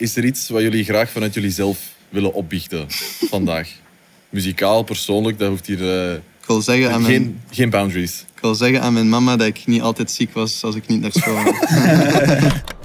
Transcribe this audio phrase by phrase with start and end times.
[0.00, 1.78] is er iets wat jullie graag vanuit jullie zelf
[2.08, 2.86] willen opbiechten
[3.28, 3.68] vandaag?
[4.30, 6.08] Muzikaal, persoonlijk, dat hoeft hier...
[6.10, 8.24] eh, Ik wil, zeggen aan mijn, geen, geen boundaries.
[8.34, 11.00] ik wil zeggen aan mijn mama dat ik niet altijd ziek was als ik niet
[11.00, 11.58] naar school ging.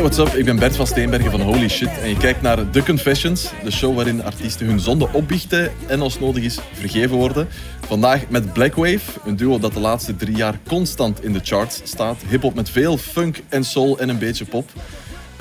[0.00, 0.38] Hey, what's up?
[0.38, 3.70] Ik ben Bert van Steenbergen van Holy Shit en je kijkt naar The Confessions, de
[3.70, 7.48] show waarin artiesten hun zonde opbiechten en als nodig is vergeven worden.
[7.86, 12.16] Vandaag met Blackwave, een duo dat de laatste drie jaar constant in de charts staat.
[12.28, 14.70] Hip-hop met veel funk en soul en een beetje pop.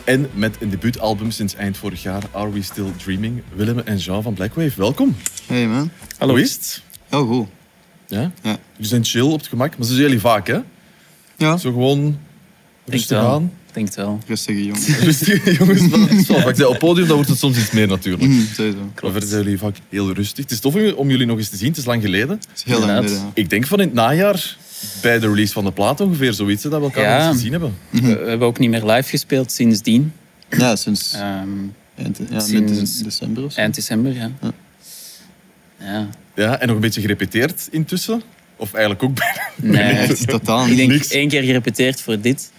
[0.03, 3.41] En met een debuutalbum sinds eind vorig jaar, Are We Still Dreaming?
[3.53, 5.15] Willem en Jean van Blackwave, welkom.
[5.47, 5.89] Hey man.
[6.17, 6.33] Hallo.
[6.33, 6.81] Hoe is het?
[7.09, 7.47] Heel goed.
[8.07, 8.31] Ja?
[8.41, 8.57] Ja.
[8.71, 10.59] Jullie zijn chill op het gemak, maar zo zijn jullie vaak, hè?
[11.37, 12.19] Ja, Zo gewoon
[12.85, 13.49] rustig wel.
[13.69, 13.73] Aan.
[13.73, 14.19] Denk het wel.
[14.27, 14.81] rustige jongen.
[14.99, 15.81] Rustig, jongens.
[16.21, 16.59] Is wel vaak.
[16.59, 18.23] Op het podium dan wordt het soms iets meer natuurlijk.
[18.23, 18.77] Mhm, sowieso.
[19.01, 20.43] Maar verder zijn jullie vaak heel rustig.
[20.43, 21.67] Het is tof om- jullie nog eens te zien.
[21.69, 22.29] Het is lang geleden.
[22.29, 23.11] Het is heel lang Inderdaad.
[23.11, 23.31] geleden.
[23.33, 24.57] Ik denk van in het najaar,
[25.01, 27.17] bij de release van de plaat ongeveer, zoiets, dat we elkaar Ja.
[27.17, 27.77] nog eens gezien hebben.
[27.89, 30.13] We, we hebben ook niet meer live gespeeld sindsdien.
[30.49, 31.47] Ja, ja sinds Ehm,
[31.95, 33.59] eind, ja, sinds- midden december of zo.
[33.59, 34.31] eind december, ja.
[34.41, 34.51] Ja.
[35.79, 36.07] Ja.
[36.35, 38.21] Ja, en nog een beetje gerepeteerd intussen.
[38.55, 40.77] Of eigenlijk ook bijna Nee, Echt totaal ik niet.
[40.77, 41.07] denk niks.
[41.07, 42.51] één keer gerepeteerd voor dit.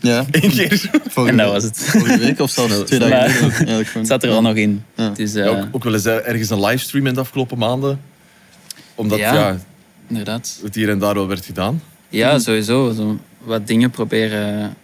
[0.00, 0.90] Ja, één keer.
[1.14, 1.78] En dat was het.
[1.78, 3.78] vorige week of zelfs twee dagen geleden.
[3.78, 4.84] Ja, Het zat er al nog in.
[4.94, 5.08] Ja.
[5.08, 8.00] Dus eh, Ja, ook, ook wel eens eh, ergens een livestream in de afgelopen maanden.
[8.94, 9.34] Omdat ja.
[9.34, 9.58] Ja.
[10.08, 10.58] inderdaad.
[10.62, 11.82] het hier en daar wel werd gedaan.
[12.08, 12.92] Ja, sowieso.
[12.92, 14.74] Zo wat dingen proberen...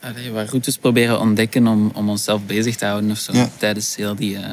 [0.00, 3.32] allee, wat routes proberen ontdekken om, om onszelf bezig te houden of zo.
[3.32, 3.50] Ja.
[3.56, 4.50] Tijdens heel die eh,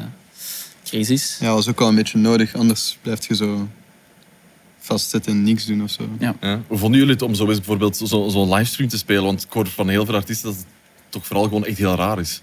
[0.84, 1.36] crisis.
[1.40, 3.68] Ja, dat was ook wel een beetje nodig, anders blijf je zo
[4.82, 6.08] vastzitten en niks doen of zo.
[6.18, 6.34] Ja.
[6.40, 6.60] Ja.
[6.66, 9.24] Hoe vonden jullie het om zo eens bijvoorbeeld zo- zo'n livestream te spelen?
[9.24, 10.66] Want ik hoor van heel veel artiesten dat het
[11.08, 12.40] toch vooral gewoon echt heel raar is.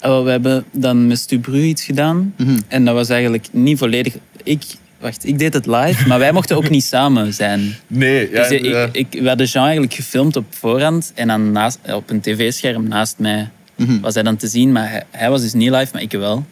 [0.00, 2.34] Wel, we hebben dan met Stubru iets gedaan.
[2.36, 2.58] Mhm.
[2.68, 4.14] En dat was eigenlijk niet volledig...
[4.42, 4.62] Ik,
[5.00, 7.74] wacht, ik deed het live, maar wij mochten ook niet samen zijn.
[7.86, 8.88] Nee, ja, dus ik, ja.
[8.92, 11.12] ik, we hadden Jean eigenlijk gefilmd op voorhand.
[11.14, 14.00] En dan naast, op een tv-scherm naast mij Mhm.
[14.00, 14.72] was hij dan te zien.
[14.72, 16.46] Maar hij, hij was dus niet live, maar ik wel.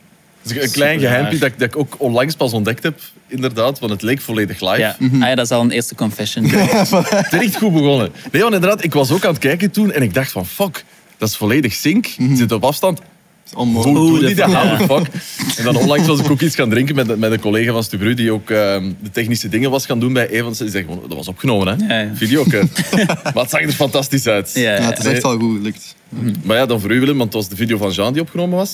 [0.54, 3.78] Dus een klein geheimpje dat, ik- dat ik ook onlangs pas ontdekt heb, inderdaad.
[3.78, 4.78] Want het leek volledig live.
[4.78, 4.96] Ja.
[5.00, 6.44] Ah ja, dat is al een eerste confession.
[6.50, 8.12] Het is echt goed begonnen.
[8.32, 10.84] Nee, want inderdaad, ik was ook aan het kijken toen en ik dacht van, fuck,
[11.18, 12.06] dat is volledig sync.
[12.06, 13.00] Ik zit op afstand.
[13.46, 13.98] Is onmogelijk.
[13.98, 14.52] Hoe doe die dat?
[14.52, 15.56] How the fuck?
[15.58, 18.14] En dan onlangs was ik ook iets gaan drinken met, met een collega van Stubru
[18.14, 20.58] die ook ehm, de technische dingen was gaan doen bij Evans.
[20.58, 21.94] Die zei gewoon, dat was opgenomen, hè?
[21.94, 22.14] Ja, ja.
[22.14, 22.52] Video ook.
[22.52, 22.60] hè.
[23.34, 24.50] maar het zag er fantastisch uit.
[24.54, 25.94] Ja, Ja, het is echt wel goed gelukt.
[26.42, 28.56] Maar ja, dan voor u Willem, want het was de video van Jean die opgenomen
[28.56, 28.72] was.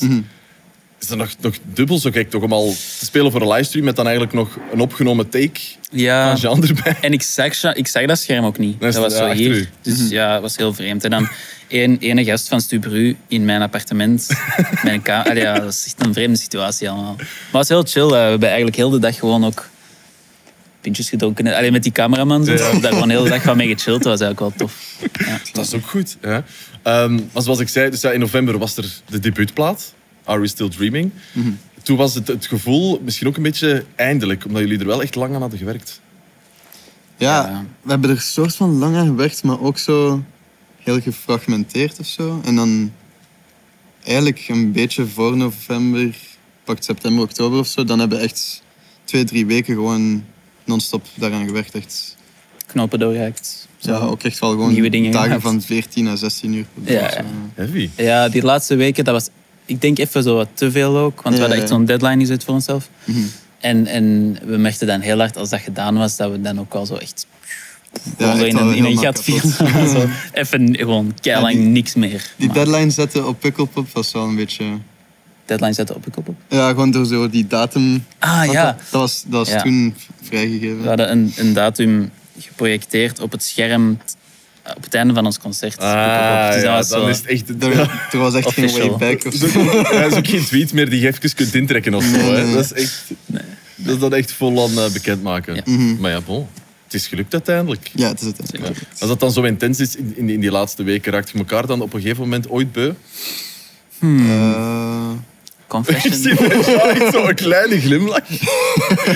[1.03, 2.69] Is dat nog, nog dubbel zo gek toch om al
[2.99, 6.31] te spelen voor een livestream met dan eigenlijk nog een opgenomen take Ja.
[6.31, 6.97] van Jean erbij?
[7.01, 8.81] En ik zag, ik zag dat scherm ook niet.
[8.81, 9.51] Dat Dat was zo hier.
[9.51, 9.69] u.
[9.83, 11.05] Dus ja, het was heel vreemd.
[11.05, 11.29] En dan
[11.69, 14.29] één ene gast van Stubru in mijn appartement.
[14.85, 17.15] mijn ka- Allee, ja, dat is echt een vreemde situatie allemaal.
[17.17, 17.27] Maar
[17.61, 18.03] het was heel chill.
[18.05, 19.69] eh, We hebben eigenlijk heel de dag gewoon ook
[20.81, 21.55] pintjes gedronken.
[21.55, 22.45] Alleen met die cameraman.
[22.45, 24.03] daar gewoon de hele dag van mee gechilled.
[24.03, 24.97] Dat was eigenlijk wel tof.
[25.27, 25.41] Ja.
[25.53, 26.17] Dat is ook goed.
[26.23, 26.45] Ja.
[26.83, 29.95] Ehm, maar zoals ik zei, dus ja, in november was er de debuutplaat,
[30.25, 31.11] Are We Still Dreaming.
[31.83, 35.15] Toen was het, het gevoel misschien ook een beetje eindelijk, omdat jullie er wel echt
[35.15, 36.01] lang aan hadden gewerkt.
[37.17, 37.65] Ja, Ja.
[37.83, 40.23] we hebben er soort van lang aan gewerkt, maar ook zo
[40.79, 42.41] heel gefragmenteerd of zo.
[42.45, 42.93] En dan
[44.05, 46.15] eigenlijk een beetje voor november,
[46.65, 48.63] pakt september, oktober of zo, dan hebben we echt
[49.05, 50.25] twee, drie weken gewoon
[50.65, 51.75] non-stop daaraan gewerkt.
[51.75, 52.17] Echt,
[52.67, 53.69] Knopen doorgehakt.
[53.79, 55.45] Ja, ook echt wel gewoon Nieuwe dingen dagen gemaakt.
[55.47, 56.67] van 14 à 16 uur.
[56.85, 57.25] Ja, ja.
[57.55, 57.91] Heavy.
[57.97, 59.29] Ja, die laatste weken, dat was...
[59.67, 61.23] Ik denk even zo wat te veel ook.
[61.23, 61.63] Want we Ja, hadden ja.
[61.63, 62.89] echt zo'n deadline gezet voor onszelf.
[63.05, 63.19] Mhm.
[63.61, 66.73] En, en we merkten dan heel hard als dat gedaan was, dat we dan ook
[66.73, 67.27] wel zo echt,
[68.19, 69.51] echt in een, in een gat vielen.
[69.95, 72.31] zo, even gewoon keilang Ja, niks meer.
[72.37, 74.65] Die Maar deadline zetten op Pukkelpop was wel een beetje...
[75.47, 76.35] deadline zetten op een kop op.
[76.49, 78.05] Ja, gewoon door zo die datum...
[78.19, 79.63] Ah ja, Dat, dat was, dat was Ja.
[79.63, 80.83] toen vrijgegeven.
[80.83, 83.99] we hadden een, een datum geprojecteerd op het scherm
[84.77, 85.79] op het einde van ons concert.
[85.79, 87.49] Ah, Dus dat ja, was dan is het echt...
[87.63, 87.79] Er,
[88.13, 91.01] er was echt geen way back of Zo- dat is ook geen tweet meer die
[91.01, 92.11] je even kunt intrekken of zo.
[92.11, 92.45] Nee, Hè.
[92.45, 92.55] nee.
[92.55, 93.03] Dat is echt...
[93.77, 95.55] Dat is dan echt vol aan eh, bekendmaken.
[95.55, 95.63] Ja.
[95.65, 96.01] Mhm.
[96.01, 96.47] Maar ja, bon.
[96.85, 97.91] Het is gelukt uiteindelijk.
[97.95, 98.41] Ja, het is het.
[99.01, 101.67] Als dat dan zo intens is in, in, in die laatste weken, raakt je elkaar
[101.67, 102.93] dan op een gegeven moment ooit beu?
[104.01, 104.09] Eh,
[105.71, 106.37] Ik zie Confession.
[106.37, 108.29] bij jou echt zo'n kleine glimlach.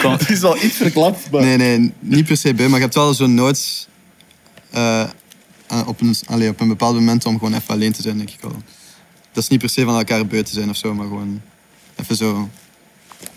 [0.19, 1.43] Het is wel iets verklapt, maar...
[1.43, 3.89] nee, nee, niet per se bij, maar je hebt wel zo'n nood
[4.71, 5.11] eh, aan-
[5.87, 8.41] op, een, allee, op een bepaald moment om gewoon even alleen te zijn, denk ik
[8.41, 8.57] wel.
[9.33, 11.41] Dat is niet per se van elkaar beu te zijn of zo, maar gewoon
[11.97, 12.49] even zo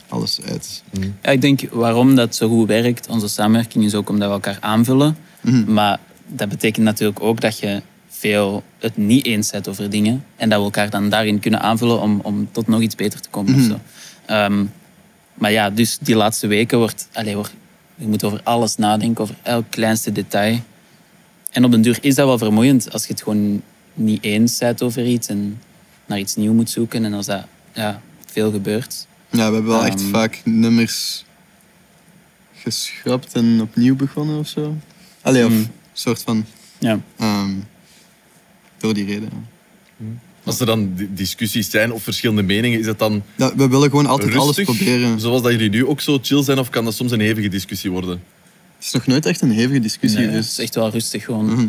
[0.10, 0.84] alles uit.
[1.22, 4.58] Ja, ik denk waarom dat zo goed werkt, onze samenwerking, is ook omdat we elkaar
[4.60, 5.18] aanvullen.
[5.42, 5.74] Mhm.
[5.74, 10.26] Maar dat betekent natuurlijk ook dat je veel het niet eens bent over dingen.
[10.36, 13.30] En dat we elkaar dan daarin kunnen aanvullen om, om tot nog iets beter te
[13.30, 13.54] komen.
[13.54, 13.70] of Mhm.
[13.70, 13.80] zo.
[14.26, 14.66] Ehm,
[15.34, 17.54] maar ja, dus die laatste weken wordt, allee, wordt
[17.96, 20.60] je moet over alles nadenken, over elk kleinste detail.
[21.50, 23.62] En op den duur is dat wel vermoeiend als je het gewoon
[23.94, 25.60] niet eens bent over iets en
[26.06, 27.06] naar iets nieuws moet zoeken.
[27.06, 29.08] En als dat ja, veel gebeurt.
[29.32, 30.10] Ja, we hebben wel echt Ehm.
[30.10, 31.26] vaak nummers
[32.56, 34.76] geschrapt en opnieuw begonnen of zo.
[35.22, 35.58] Allee, of Mm.
[35.58, 36.46] een soort van...
[36.80, 37.00] Ja.
[37.18, 37.52] ehm,
[38.78, 39.30] door die reden.
[39.98, 40.06] ja.
[40.44, 43.90] Als er dan di- discussies zijn of verschillende meningen, is dat dan Ja, we willen
[43.90, 44.66] gewoon altijd alles rustig?
[44.78, 45.20] proberen.
[45.20, 47.92] Zoals dat jullie nu ook zo chill zijn, of kan dat soms een hevige discussie
[47.92, 48.22] worden?
[48.80, 50.20] Het is nog nooit echt een hevige discussie.
[50.20, 50.52] Nee, het dus...
[50.52, 51.46] is echt wel rustig gewoon.
[51.46, 51.68] Mhm.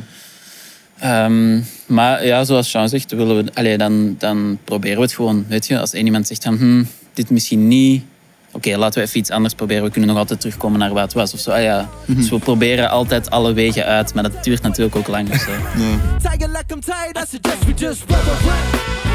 [0.98, 5.44] Ehm, maar ja, zoals Jean zegt, willen we, allee, dan, dan proberen we het gewoon.
[5.48, 6.84] Weet je, als één iemand zegt van, hm,
[7.14, 8.02] dit misschien niet.
[8.52, 9.84] Oké, laten we even iets anders proberen.
[9.84, 11.34] We kunnen nog altijd terugkomen naar wat het was.
[11.34, 11.50] Of zo.
[11.50, 11.88] Ah, ja.
[12.06, 14.14] Dus we proberen altijd alle wegen uit.
[14.14, 15.30] Maar dat duurt natuurlijk ook lang.
[15.30, 15.50] of zo.
[18.70, 19.09] Ja.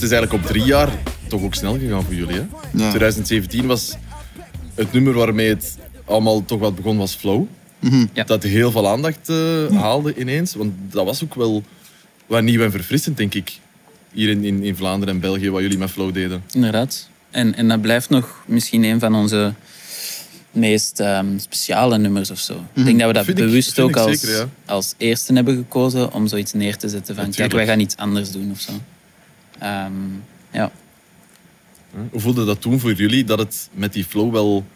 [0.00, 0.88] Het is eigenlijk op drie jaar
[1.28, 2.34] toch ook snel gegaan voor jullie.
[2.34, 2.40] Hè?
[2.72, 2.88] Ja.
[2.88, 3.96] 2017 was
[4.74, 7.44] het nummer waarmee het allemaal toch wat begon, was Flow.
[8.12, 8.24] Ja.
[8.24, 9.36] Dat heel veel aandacht eh,
[9.80, 10.54] haalde ineens.
[10.54, 11.62] Want dat was ook wel
[12.26, 13.58] wat nieuw en verfrissend, denk ik.
[14.12, 16.42] Hier in, in, in Vlaanderen en België, wat jullie met Flow deden.
[16.52, 17.08] Inderdaad.
[17.30, 19.54] En, en dat blijft nog misschien een van onze
[20.50, 22.64] meest ehm, speciale nummers of zo.
[22.74, 24.48] Ik denk dat we dat Vind bewust ook als, zeker, ja.
[24.66, 28.30] als eerste hebben gekozen om zoiets neer te zetten van kijk, wij gaan iets anders
[28.30, 28.72] doen of zo.
[29.60, 29.92] Ehm,
[30.50, 30.70] ja.
[32.10, 34.66] Hoe voelde dat toen voor jullie, dat het met die Flow wel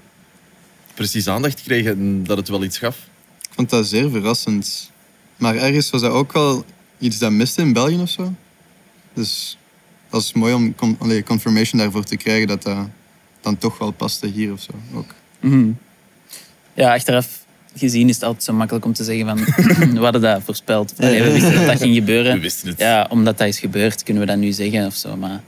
[0.94, 2.96] precies aandacht kreeg en dat het wel iets gaf?
[3.42, 4.90] Ik vond dat zeer verrassend.
[5.36, 6.64] Maar ergens was dat ook wel
[6.98, 8.32] iets dat miste in België of zo.
[9.12, 9.58] Dus
[10.10, 12.88] dat is mooi om con- allee, confirmation daarvoor te krijgen dat dat
[13.40, 14.72] dan toch wel paste hier of zo.
[14.94, 15.14] Ook.
[15.40, 15.70] Mhm.
[16.74, 17.43] Ja, achteraf
[17.76, 19.38] gezien is het altijd zo makkelijk om te zeggen van
[19.98, 20.92] we hadden dat voorspeld.
[20.98, 22.34] Allee, we wisten dat dat ging gebeuren.
[22.34, 22.78] We wisten het.
[22.78, 25.16] Ja, omdat dat is gebeurd, kunnen we dat nu zeggen of zo.
[25.16, 25.40] Maar,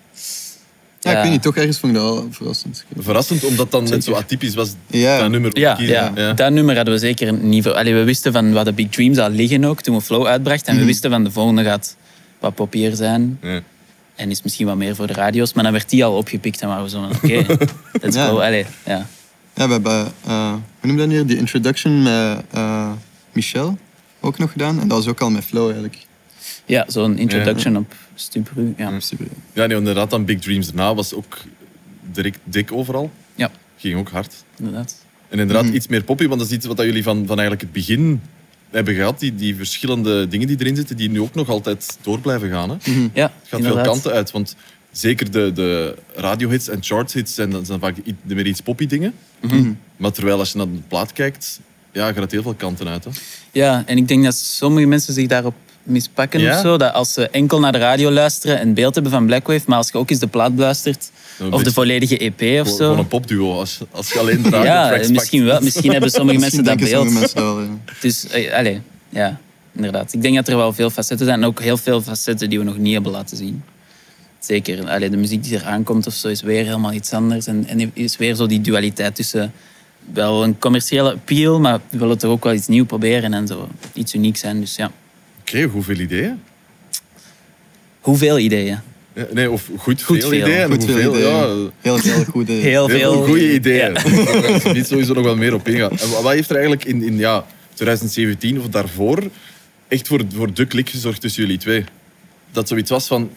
[1.00, 2.84] Ja, ik weet niet, toch ergens vond ik dat wel verrassend.
[2.98, 5.18] Verrassend, omdat dat net zo atypisch was, Ja.
[5.18, 5.94] dat nummer Ja, kiezen.
[5.94, 6.32] ja, Ja.
[6.32, 7.72] dat nummer hadden we zeker niet voor.
[7.72, 10.72] Allee, we wisten van wat de Big Dreams al liggen ook toen we Flow uitbrachten.
[10.72, 11.96] En we wisten van de volgende gaat
[12.40, 13.38] wat poppier zijn.
[13.42, 13.60] Ja.
[14.14, 15.52] En is misschien wat meer voor de radio's.
[15.52, 17.46] Maar dan werd die al opgepikt en waren we zo van oké,
[18.02, 18.26] let's Ja.
[18.26, 18.38] go.
[18.40, 19.06] Allee, ja.
[19.56, 21.26] Ja, we hebben, eh, hoe noem je dat hier?
[21.26, 22.92] Die introduction met eh,
[23.32, 23.78] Michel
[24.20, 24.80] ook nog gedaan.
[24.80, 25.98] En dat was ook al met Flow eigenlijk.
[26.64, 28.74] ja, zo'n introduction op Stubru.
[28.76, 28.98] Ja.
[29.52, 31.38] Ja, nee, inderdaad, dan Big Dreams daarna was ook
[32.12, 33.10] direct dik overal.
[33.34, 34.34] ja, Ging ook hard.
[34.58, 34.94] inderdaad.
[35.28, 35.74] En inderdaad, Mhm.
[35.74, 38.20] iets meer poppy, want dat is iets wat jullie van, van eigenlijk het begin
[38.70, 39.18] hebben gehad.
[39.20, 42.68] Die, die verschillende dingen die erin zitten, die nu ook nog altijd door blijven gaan.
[42.70, 42.74] Hè.
[42.74, 43.82] Het Ja, gaat inderdaad.
[43.84, 44.56] veel kanten uit, want
[44.98, 49.12] zeker de, de radiohits en chartshits zijn, dat zijn vaak i- meer iets poppy dingen.
[49.40, 49.72] Mhm.
[49.96, 51.60] Maar terwijl als je naar de plaat kijkt,
[51.92, 53.04] ja, gaat het heel veel kanten uit.
[53.04, 53.10] Hè.
[53.52, 56.54] Ja, en ik denk dat sommige mensen zich daarop mispakken Ja?
[56.54, 56.76] of zo.
[56.76, 59.88] Dat als ze enkel naar de radio luisteren en beeld hebben van Blackwave, maar als
[59.92, 63.00] je ook eens de plaat beluistert, Een of de volledige EP of Gewoon, gewoon zo.
[63.00, 64.70] een popduo, als, als je alleen de radio
[65.02, 65.60] Ja, misschien wel.
[65.60, 67.10] Misschien hebben sommige mensen dat denken beeld.
[67.10, 67.92] sommige mensen wel, ja.
[68.00, 69.40] Dus, eh, allee, ja,
[69.74, 70.12] inderdaad.
[70.12, 71.40] Ik denk dat er wel veel facetten zijn.
[71.42, 73.62] En ook heel veel facetten die we nog niet hebben laten zien.
[74.46, 74.88] Zeker.
[74.88, 77.46] Allee, de muziek die er aankomt of zo is weer helemaal iets anders.
[77.46, 79.52] En, en is weer zo die dualiteit tussen
[80.12, 83.68] wel een commerciële appeal, maar we willen toch ook wel iets nieuws proberen en zo.
[83.92, 84.60] Iets uniek zijn.
[84.60, 84.90] Dus ja,
[85.40, 86.40] Oké, hoeveel ideeën?
[88.00, 88.78] hoeveel ideeën?
[89.14, 90.38] Ja, Nee, of goed, Goed veel, veel.
[90.40, 90.58] ideeën.
[90.62, 91.28] en Goed veel ideeën.
[91.28, 92.52] Ja, Heel veel goede...
[92.72, 93.92] Heel Heel veel veel goede ideeën.
[93.92, 93.92] Ja.
[93.92, 95.90] Daar we niet sowieso nog wel meer op ingaan.
[95.98, 99.22] En wat heeft er eigenlijk in, in ja, 2017 of daarvoor
[99.88, 101.84] echt voor, voor de klik gezorgd tussen jullie twee?
[102.52, 103.30] Dat zoiets was van,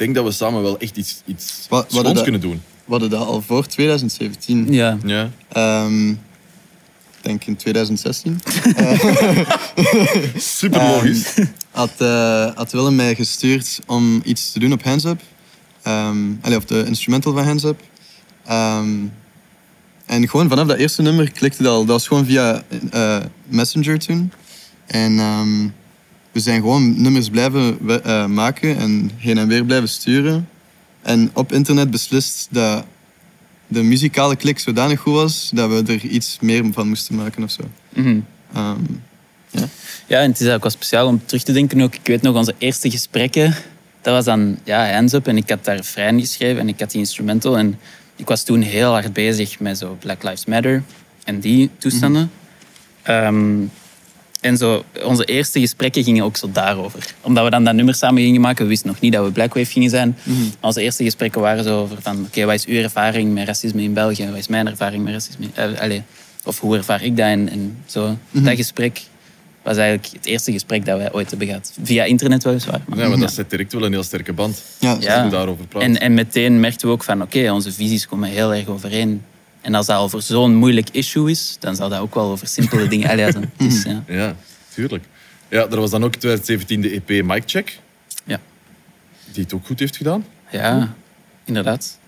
[0.00, 2.62] denk dat we samen wel echt iets, iets Wat- wat schoons dat- kunnen doen.
[2.84, 4.72] We hadden dat al voor 2017.
[4.72, 5.30] Ja, Ja.
[5.52, 6.16] Ehm, ik
[7.20, 8.40] denk in 2016.
[10.36, 11.34] Super logisch.
[11.34, 15.20] Ehm, had, eh, had Willem mij gestuurd om iets te doen op Hands Up.
[15.82, 17.80] Ehm, allee, of de instrumental van Hands Up.
[18.46, 18.88] Ehm,
[20.06, 21.78] en gewoon vanaf dat eerste nummer klikte dat al.
[21.84, 23.16] Dat was gewoon via eh,
[23.46, 24.32] Messenger toen.
[24.86, 25.68] En ehm,
[26.32, 30.48] we zijn gewoon nummers blijven we- eh, maken en heen en weer blijven sturen.
[31.02, 32.84] En op internet beslist dat
[33.66, 37.50] de muzikale klik zodanig goed was dat we er iets meer van moesten maken of
[37.50, 37.62] zo.
[37.94, 38.18] Mhm.
[38.54, 38.76] Ehm,
[40.06, 41.80] Ja, en het is ook wel speciaal om terug te denken.
[41.80, 43.54] Ook, ik weet nog, onze eerste gesprekken,
[44.02, 45.26] dat was dan ja, Hands Up.
[45.26, 47.58] En ik had daar refrein geschreven en ik had die instrumental.
[47.58, 47.78] En
[48.16, 50.82] ik was toen heel hard bezig met zo Black Lives Matter
[51.24, 52.30] en die toestanden.
[53.02, 53.60] Ehm,
[54.40, 57.14] en zo, onze eerste gesprekken gingen ook zo daarover.
[57.20, 58.62] Omdat we dan dat nummer samen gingen maken.
[58.64, 60.16] We wisten nog niet dat we Blackwave gingen zijn.
[60.24, 62.24] Maar onze eerste gesprekken waren zo over van...
[62.26, 64.26] Oké, wat is uw ervaring met racisme in België?
[64.26, 65.46] Wat is mijn ervaring met racisme?
[65.54, 65.98] Eh,
[66.44, 67.26] of hoe ervaar ik dat?
[67.26, 69.00] En, en zo, dat gesprek
[69.62, 71.72] was eigenlijk het eerste gesprek dat wij ooit hebben gehad.
[71.82, 72.80] Via internet weliswaar.
[72.96, 74.62] Ja, maar dat zet direct wel een heel sterke band.
[74.78, 75.28] Ja, Ja.
[75.28, 75.88] daarover praten.
[75.88, 79.22] En, en meteen merkten we ook van, oké, onze visies komen heel erg overeen.
[79.60, 82.88] En als dat over zo'n moeilijk issue is, dan zal dat ook wel over simpele
[82.88, 83.52] dingen zijn.
[83.56, 84.02] Dus, ja.
[84.08, 84.36] Ja,
[84.74, 85.04] tuurlijk.
[85.48, 87.78] Ja, er was dan ook 2017 de EP Mic Check,
[88.24, 88.40] Ja.
[89.32, 90.24] die het ook goed heeft gedaan.
[90.50, 90.94] ja,
[91.44, 91.98] inderdaad.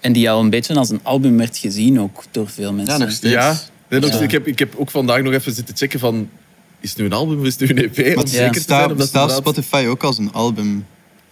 [0.00, 2.98] En die al een beetje als een album werd gezien, ook door veel mensen.
[2.98, 3.34] Ja, nog steeds.
[3.34, 3.58] Ja,
[3.88, 4.18] nee, nog- Ja.
[4.20, 6.28] Ik, heb, ik heb ook vandaag nog even zitten checken van...
[6.80, 8.14] Is het nu een album of is het nu een EP?
[8.16, 10.86] Maar zeker staat, inderdaad- Spotify ook als een album.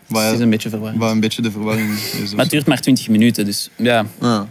[0.07, 1.01] Het Waar, is een beetje verwarrend.
[1.01, 1.91] waar een beetje de verwarring
[2.23, 2.31] is.
[2.31, 4.49] Maar het duurt maar 20 minuten, dus ja, Ja.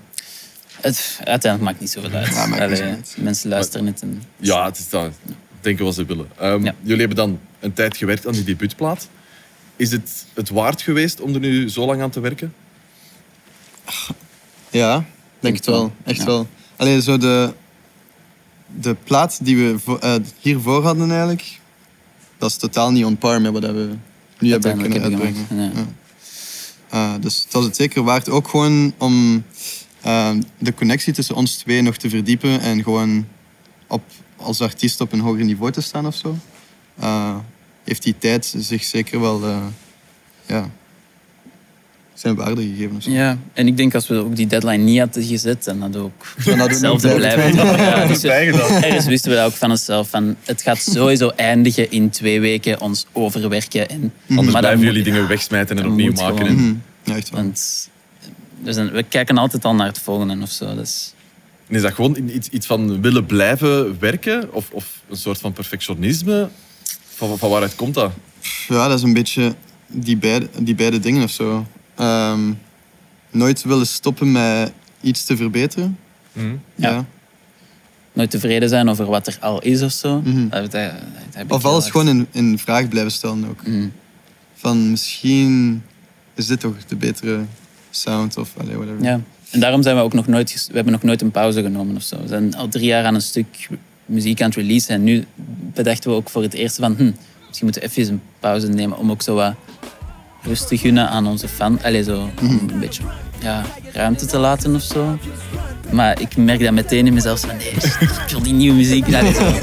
[0.81, 2.27] Het, uiteindelijk maakt niet zoveel uit.
[2.27, 4.01] Ja, maakt niet Allee, mensen luisteren het.
[4.01, 5.11] En, Ja, het is dat.
[5.61, 6.27] Denken wat ze willen.
[6.39, 6.75] Ehm, Ja.
[6.81, 9.07] Jullie hebben dan een tijd gewerkt aan die debuutplaat.
[9.75, 12.53] Is het het waard geweest om er nu zo lang aan te werken?
[14.69, 15.05] Ja,
[15.39, 15.93] denk het wel.
[16.03, 16.25] Echt Ja.
[16.25, 16.47] wel.
[16.75, 17.53] Alleen zo de,
[18.67, 21.59] de plaat die we vo- eh, hiervoor hadden eigenlijk,
[22.37, 23.89] dat is totaal niet on par met wat we
[24.39, 25.45] nu hebben kunnen uitbrengen.
[25.55, 25.71] Ja.
[26.89, 28.29] Eh, dus het was het zeker waard.
[28.29, 29.43] Ook gewoon om
[30.01, 33.27] eh, de connectie tussen ons twee nog te verdiepen en gewoon
[33.87, 34.01] op,
[34.35, 36.37] als artiest op een hoger niveau te staan of zo.
[36.99, 37.35] Eh,
[37.83, 39.57] heeft die tijd zich zeker wel eh,
[40.45, 40.69] ja,
[42.13, 42.95] zijn waarde gegeven.
[42.95, 43.11] Of zo.
[43.11, 46.07] Ja, en ik denk als we ook die deadline niet hadden gezet, dan hadden we
[46.07, 47.55] ook Dan hadden hetzelfde blijven.
[47.55, 48.23] Ja, dus
[48.83, 50.09] ergens wisten we dat ook van onszelf.
[50.09, 53.89] Van, het gaat sowieso eindigen in twee weken, ons overwerken.
[53.89, 56.37] En, Anders maar blijven moet- jullie dingen wegsmijten en opnieuw maken.
[56.37, 56.47] gewoon.
[56.47, 56.73] En, Mhm.
[57.03, 57.41] Ja, echt wel.
[57.41, 57.89] Want
[58.63, 60.75] dus dan- we kijken altijd al naar het volgende of zo.
[60.75, 61.13] Dus,
[61.67, 64.53] en is dat gewoon iets, iets van willen blijven werken?
[64.53, 66.49] Of, of een soort van perfectionisme?
[67.15, 68.11] Van, van waaruit komt dat?
[68.67, 69.55] Ja, dat is een beetje
[69.87, 71.65] die beide, die beide dingen of zo.
[71.95, 72.53] Ehm,
[73.31, 75.97] nooit willen stoppen met iets te verbeteren.
[76.33, 76.55] Mhm.
[76.75, 76.89] Ja.
[76.89, 77.05] Ja.
[78.13, 80.21] nooit tevreden zijn over wat er al is of zo.
[80.21, 80.47] Mhm.
[80.49, 80.75] Dat,
[81.47, 83.67] Of alles gewoon in, in vraag blijven stellen ook.
[83.67, 83.87] Mhm.
[84.55, 85.83] Van misschien
[86.35, 87.45] is dit toch de betere
[87.91, 89.03] sound of allee, whatever.
[89.03, 89.21] Ja,
[89.51, 92.01] en daarom zijn we ook nog nooit, we hebben nog nooit een pauze genomen of
[92.03, 92.21] zo.
[92.21, 93.69] We zijn al drie jaar aan een stuk
[94.05, 94.95] muziek aan het releasen.
[94.95, 95.25] En nu
[95.73, 97.11] bedachten we ook voor het eerst van, hm,
[97.47, 99.53] misschien moeten we even een pauze nemen om ook zo wat
[100.41, 101.79] rust te gunnen aan onze fan.
[101.83, 103.03] Allee, zo, om een beetje
[103.41, 105.17] ja, ruimte te laten of zo.
[105.91, 109.05] Maar ik merk dat meteen in mezelf van, nee, ik wil die nieuwe muziek.
[109.05, 109.53] Zo.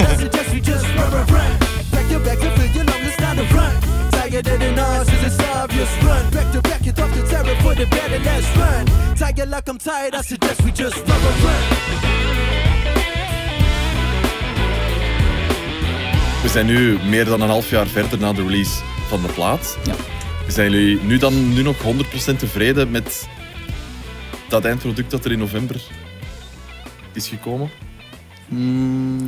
[5.59, 6.29] Back your run.
[6.31, 8.85] Back to back, it off the terror for the better, let's run.
[9.15, 11.61] Tiger like I'm tired, I suggest we just run, run, run.
[16.41, 19.77] We zijn nu meer dan een half jaar verder na de release van de plaat.
[19.83, 19.95] Ja.
[20.47, 23.27] Zijn jullie nu dan nu nog 100% tevreden met
[24.49, 25.81] dat eindproduct dat er in november
[27.13, 27.69] is gekomen?
[28.47, 29.27] Mm,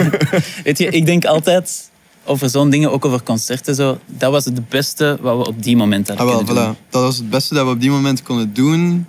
[0.64, 1.91] Weet je, ik denk altijd
[2.24, 5.76] over zo'n dingen, ook over concerten zo, dat was het beste wat we op die
[5.76, 6.74] moment ah, hadden wel, kunnen doen.
[6.74, 6.90] voilà.
[6.90, 9.06] Dat was het beste dat we op die moment konden doen.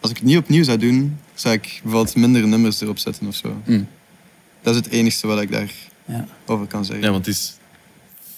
[0.00, 3.34] Als ik het niet opnieuw zou doen, zou ik bijvoorbeeld minder nummers erop zetten of
[3.34, 3.56] zo.
[3.64, 3.86] Mm.
[4.62, 5.74] Dat is het enige wat ik daarover
[6.46, 6.66] Ja.
[6.68, 7.04] kan zeggen.
[7.04, 7.52] Ja, want het is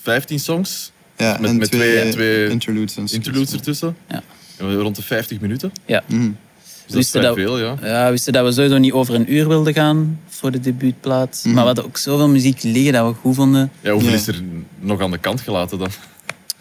[0.03, 2.97] 15 songs, Ja, met- en met twee, twee- twee interludes.
[2.97, 3.97] En interludes ertussen.
[4.09, 4.23] Ja.
[4.59, 5.73] En Rond de 50 minuten.
[5.87, 6.03] Ja.
[6.07, 6.21] Mhm.
[6.21, 6.31] Dus
[6.63, 7.77] dat is wisten vrij dat- veel, ja.
[7.83, 11.41] Ja, we wisten dat we sowieso niet over een uur wilden gaan voor de debuutplaat.
[11.45, 11.55] Mhm.
[11.55, 13.71] Maar we hadden ook zoveel muziek liggen dat we goed vonden.
[13.81, 14.15] ja hoeveel Ja.
[14.17, 14.43] is er
[14.81, 15.89] nog aan de kant gelaten dan?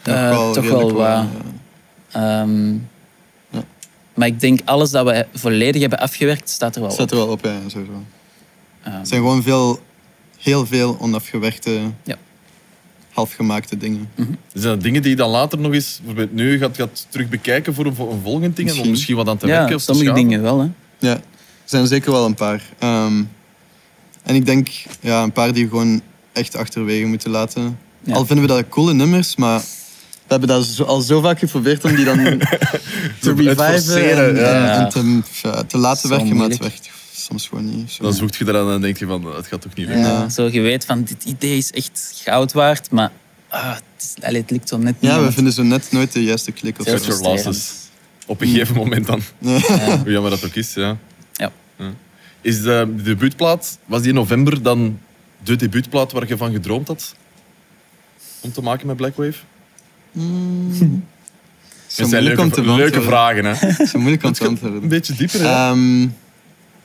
[0.02, 1.06] Eh, toch wel wat.
[1.08, 1.28] ja.
[2.12, 2.72] Ehm,
[3.50, 3.64] Ja.
[4.14, 7.12] Maar ik denk alles dat we volledig hebben afgewerkt, staat er wel Staat op.
[7.12, 8.04] er wel op, ja, sowieso.
[8.84, 9.80] Ehm, Het zijn gewoon veel,
[10.40, 12.16] heel veel onafgewerkte, Ja.
[13.14, 14.10] halfgemaakte dingen.
[14.54, 17.74] Zijn dat dingen die je dan later nog eens, bijvoorbeeld nu, gaat, gaat terug bekijken
[17.74, 18.58] voor een, vo- een volgend ding?
[18.58, 18.90] En om Misschien.
[18.92, 20.60] misschien wat aan te werken ja, of te sommige dingen wel.
[20.60, 20.68] Hè.
[21.00, 21.22] Ja, er
[21.66, 22.62] zijn zeker wel een paar.
[22.80, 23.24] Ehm,
[24.24, 24.68] en ik denk
[25.00, 26.02] ja, een paar die we gewoon
[26.34, 27.78] echt achterwege moeten laten.
[28.04, 28.14] Ja.
[28.14, 31.84] Al vinden we dat coole nummers, maar we hebben dat zo, al zo vaak geprobeerd
[31.86, 32.18] om die dan
[33.22, 34.76] te reviven en, ja.
[34.76, 37.92] en- en te, ja, te laten Zo werken, maar het werkt soms gewoon niet.
[37.92, 38.04] Zo.
[38.04, 40.06] Dan zoekt je eraan en dan denk je van, het gaat toch niet lukken.
[40.06, 40.30] Ja.
[40.30, 43.12] Zo je weet van, dit idee is echt goud waard, maar
[43.50, 45.12] ah, het, is, allee, het lukt zo net niet.
[45.12, 46.80] ja, we vinden zo net nooit de juiste klik.
[46.80, 47.72] Of your losses.
[48.26, 49.22] Op een gegeven moment dan.
[49.38, 49.60] Ja.
[50.04, 50.98] Hoe jammer dat ook is, ja.
[52.44, 55.00] Is de, de debuutplaat, was die in november dan
[55.44, 57.16] de debuutplaat waar je van gedroomd had?
[58.42, 59.38] Om te maken met Blackwave?
[60.14, 63.04] Zo Dat zijn leuke, te leuke beantwoorden.
[63.04, 63.86] vragen, hè?
[63.92, 64.88] Zo moeilijk om te Een antwoorden.
[64.88, 65.46] beetje dieper, hè?
[65.48, 66.02] Ehm,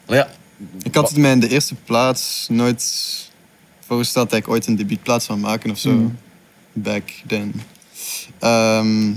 [0.09, 0.29] ja,
[0.83, 2.85] Ik had het mij in de eerste plaats nooit
[3.87, 5.91] voorgesteld dat ik ooit een debuutplaats zou maken of zo.
[5.91, 6.19] Mm.
[6.73, 7.63] Back then.
[8.39, 9.13] Ehm,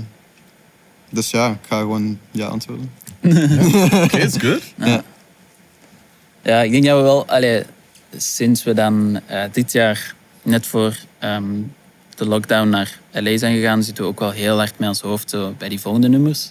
[1.10, 2.90] dus ja, ik ga gewoon ja antwoorden.
[4.02, 4.62] oké, is good.
[4.76, 5.02] Ja,
[6.42, 7.62] ik denk dat we wel, allee,
[8.16, 11.44] sinds we dan eh, dit jaar net voor ehm,
[12.14, 15.30] de lockdown naar LA zijn gegaan, zitten we ook wel heel hard met ons hoofd
[15.30, 16.50] zo bij die volgende nummers.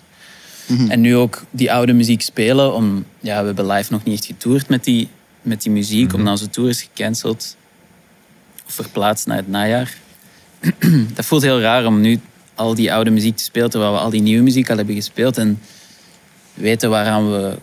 [0.87, 2.73] En nu ook die oude muziek spelen.
[2.73, 5.07] Om, ja, we hebben live nog niet echt getoerd met die,
[5.41, 7.55] met die muziek, omdat onze tour is gecanceld
[8.67, 9.97] of verplaatst naar het najaar.
[11.15, 12.19] dat voelt heel raar om nu
[12.55, 15.37] al die oude muziek te spelen, terwijl we al die nieuwe muziek al hebben gespeeld.
[15.37, 15.59] En
[16.53, 17.57] weten waaraan we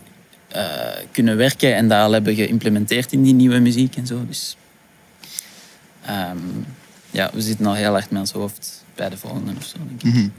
[0.51, 0.63] eh,
[1.11, 4.25] kunnen werken en dat al hebben geïmplementeerd in die nieuwe muziek en zo.
[4.27, 4.57] Dus
[6.05, 6.37] ehm,
[7.11, 10.15] ja, we zitten al heel hard met ons hoofd bij de volgende of zo, denk
[10.15, 10.29] ik.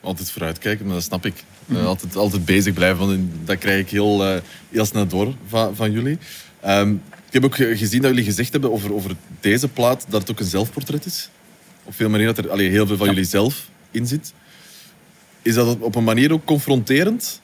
[0.00, 1.44] Altijd vooruitkijken, maar dat snap ik.
[1.68, 4.40] Eh, altijd, altijd bezig blijven, want dat krijg ik heel, eh,
[4.70, 6.18] heel snel door van, van jullie.
[6.60, 6.90] Ehm,
[7.26, 10.30] ik heb ook ge- gezien dat jullie gezegd hebben over, over deze plaat dat het
[10.30, 11.28] ook een zelfportret is.
[11.84, 14.32] Op veel manieren dat er allee, heel veel van jullie zelf in zit.
[15.42, 17.40] Is dat op een manier ook confronterend?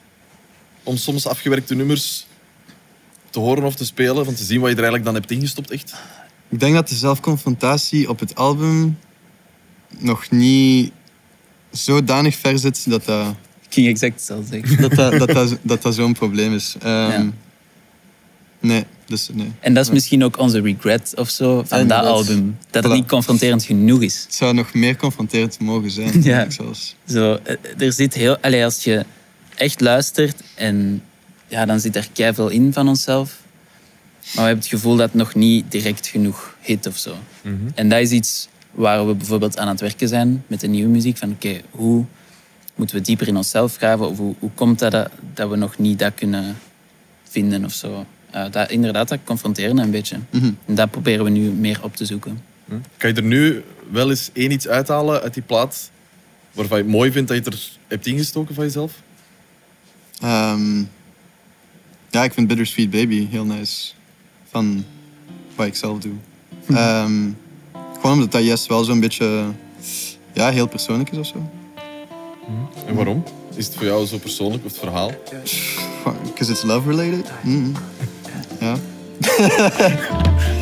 [0.87, 2.25] Om soms afgewerkte nummers
[3.29, 5.71] te horen of te spelen, van te zien wat je er eigenlijk dan hebt ingestopt,
[5.71, 5.93] echt?
[6.49, 8.97] Ik denk dat de zelfconfrontatie op het album
[9.97, 10.91] nog niet
[11.71, 13.27] zodanig ver zit dat dat,
[13.67, 14.81] Ik ging exact hetzelfde zeggen.
[14.81, 16.75] dat, dat, dat, dat, dat, dat zo'n probleem is.
[16.81, 17.31] Ehm, Ja.
[18.59, 19.51] Nee, dus nee.
[19.59, 22.57] En dat is misschien ook onze regret of zo van dat album.
[22.69, 22.95] Dat het Voilà.
[22.95, 24.21] niet confronterend genoeg is.
[24.23, 26.19] Het zou nog meer confronterend mogen zijn, Ja.
[26.21, 26.95] denk ik zelfs.
[27.07, 29.05] Zo, eh, er zit heel, allee, als je
[29.57, 31.03] echt luistert en
[31.47, 33.39] ja, dan zit er keiveel in van onszelf.
[34.21, 37.15] Maar we hebben het gevoel dat het nog niet direct genoeg hit of zo.
[37.75, 41.17] En dat is iets waar we bijvoorbeeld aan het werken zijn met de nieuwe muziek.
[41.17, 42.05] Van oké, hoe
[42.75, 44.09] moeten we dieper in onszelf graven?
[44.09, 46.57] Of hoe, hoe komt dat, dat dat we nog niet dat kunnen
[47.23, 48.05] vinden of zo?
[48.31, 50.19] Eh, dat, inderdaad, dat confronteren een beetje.
[50.65, 52.41] En dat proberen we nu meer op te zoeken.
[52.97, 55.91] Kan je er nu wel eens één iets uithalen uit die plaat
[56.51, 59.01] waarvan je het mooi vindt dat je het er hebt ingestoken van jezelf?
[60.21, 60.79] Ehm,
[62.09, 63.91] ja, ik vind Bittersweet Baby heel nice.
[64.49, 64.85] Van
[65.55, 66.13] wat ik zelf doe.
[66.67, 67.29] Ehm,
[67.93, 69.45] gewoon omdat dat juist wel zo'n beetje
[70.33, 71.49] ja, heel persoonlijk is of zo.
[72.85, 73.23] En waarom?
[73.55, 75.11] Is het voor jou zo persoonlijk of het verhaal?
[76.23, 77.31] Because it's love related.
[77.43, 77.73] Mm.
[78.59, 78.75] Ja.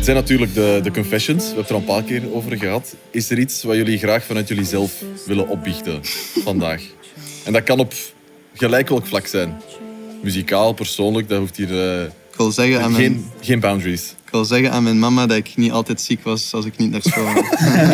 [0.00, 1.42] Het zijn natuurlijk de, de confessions.
[1.42, 2.94] We hebben het er al een paar keer over gehad.
[3.10, 4.92] Is er iets wat jullie graag vanuit jullie zelf
[5.26, 6.00] willen opbiechten
[6.44, 6.82] vandaag?
[7.44, 7.94] En dat kan op
[8.54, 9.60] gelijk welk vlak zijn.
[10.22, 14.14] Muzikaal, persoonlijk, dat hoeft hier eh, Ik wil, zeggen aan mijn, geen, geen boundaries.
[14.24, 16.90] ik wil zeggen aan mijn mama dat ik niet altijd ziek was als ik niet
[16.90, 17.48] naar school ging.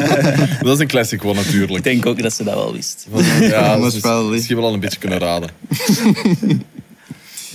[0.64, 1.85] Dat is een classic one Ik natuurlijk.
[1.85, 3.07] denk ook dat ze dat wel wist.
[3.40, 4.33] Ja, dus probably.
[4.33, 5.51] misschien wel al een beetje kunnen raden.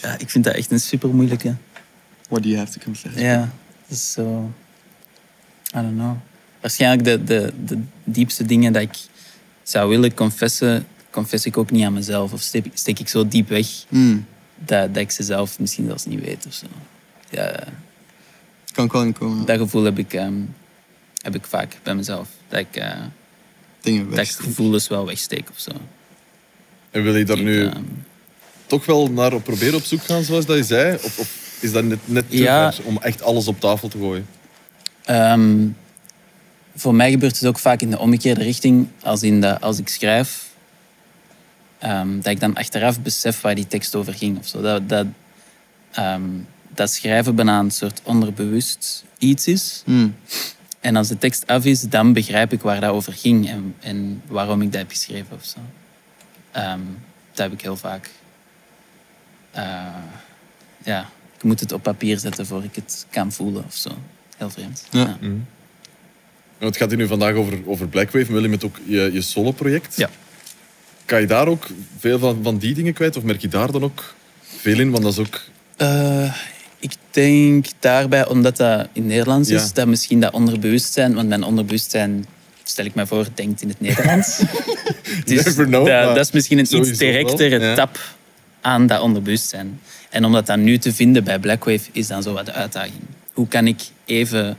[0.01, 1.55] Ja, ik vind dat echt een super moeilijke.
[2.29, 3.19] What do you have to confess?
[3.19, 3.49] Ja, dat
[3.91, 4.51] is zo.
[5.75, 6.15] I don't know.
[6.61, 8.95] Waarschijnlijk de, de, de diepste dingen dat ik
[9.63, 12.33] zou willen confessen, confess ik ook niet aan mezelf.
[12.33, 14.25] Of steek, steek ik zo diep weg Mm,
[14.55, 16.65] dat, dat ik ze zelf misschien zelfs niet weet of zo.
[17.29, 17.63] Ja,
[18.71, 19.45] kan ik wel inkomen.
[19.45, 20.33] dat gevoel heb ik, ehm,
[21.21, 22.27] heb ik vaak bij mezelf.
[22.47, 22.91] Dat ik, eh,
[23.81, 24.35] Dingen dat ik weg.
[24.35, 25.71] gevoelens wel wegsteek of zo.
[26.91, 27.83] En wil je daar nu Ehm,
[28.65, 30.95] toch wel naar op proberen op zoek gaan, zoals dat je zei?
[30.95, 32.71] Of, of is dat net, net te Ja.
[32.73, 34.27] ver om echt alles op tafel te gooien?
[35.05, 35.67] Ehm,
[36.75, 38.87] voor mij gebeurt het ook vaak in de omgekeerde richting.
[39.03, 40.49] Als, in dat, als ik schrijf,
[41.79, 44.37] ehm, dat ik dan achteraf besef waar die tekst over ging.
[44.37, 44.61] Of zo.
[44.61, 45.05] Dat, dat,
[45.91, 46.21] ehm,
[46.73, 49.83] dat schrijven bijna een soort onderbewust iets is.
[49.85, 50.15] Mm,
[50.79, 54.21] En als de tekst af is, dan begrijp ik waar dat over ging en, en
[54.27, 55.35] waarom ik dat heb geschreven.
[55.35, 55.57] Of zo.
[56.51, 56.79] Ehm,
[57.33, 58.09] dat heb ik heel vaak.
[59.51, 59.63] Eh,
[60.83, 61.09] ja,
[61.41, 63.89] ik moet het op papier zetten voor ik het kan voelen of zo.
[64.37, 64.87] Heel vreemd.
[64.89, 65.17] Ja.
[65.21, 68.31] En het gaat hier nu vandaag over, over Blackwave.
[68.31, 69.97] Wil je met ook je, je solo-project?
[69.97, 70.09] Ja.
[71.05, 71.67] Kan je daar ook
[71.99, 73.17] veel van, van die dingen kwijt?
[73.17, 74.91] Of merk je daar dan ook veel in?
[74.91, 75.41] Want dat is ook...
[75.77, 76.35] Eh,
[76.79, 82.25] ik denk daarbij, omdat dat in Nederlands is, dat misschien dat onderbewustzijn, want mijn onderbewustzijn,
[82.63, 84.39] stel ik me voor, denkt in het Nederlands.
[85.25, 87.75] Dus Never know, dat, dat is misschien een iets directere ja.
[87.75, 87.99] tap
[88.61, 89.79] aan dat onderbewustzijn.
[90.11, 93.01] En om dat dan nu te vinden bij Blackwave, is dan zo wat de uitdaging.
[93.33, 94.57] Hoe kan ik even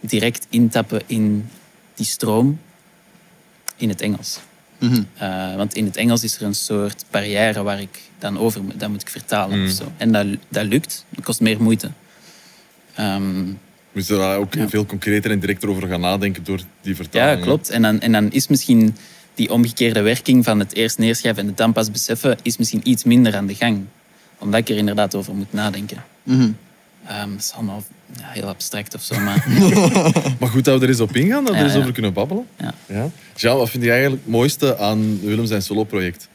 [0.00, 1.48] direct intappen in
[1.94, 2.58] die stroom
[3.76, 4.38] in het Engels?
[4.78, 5.02] mhm.
[5.22, 8.80] Uh, want in het Engels is er een soort barrière waar ik dan over moet.
[8.80, 9.92] Dat moet ik vertalen of zo.
[9.96, 11.04] En dat, dat lukt.
[11.14, 11.90] Het kost meer moeite.
[12.94, 13.44] Ehm,
[13.92, 14.68] We zullen daar ook Ja.
[14.68, 17.38] veel concreter en directer over gaan nadenken door die vertaling.
[17.38, 17.70] ja, klopt.
[17.70, 18.96] En dan, en dan is misschien
[19.34, 23.04] die omgekeerde werking van het eerst neerschrijven en het dan pas beseffen, is misschien iets
[23.04, 23.84] minder aan de gang.
[24.38, 26.04] Omdat ik er inderdaad over moet nadenken.
[26.26, 27.84] Ehm, dat is allemaal
[28.18, 29.46] ja, heel abstract of zo, maar
[30.40, 31.78] Maar goed dat we er eens op ingaan, dat we er eens ja.
[31.80, 32.46] over kunnen babbelen.
[32.58, 32.74] ja.
[32.86, 33.10] Ja.
[33.36, 36.28] Jean, wat vind je eigenlijk het mooiste aan Willem zijn solo-project?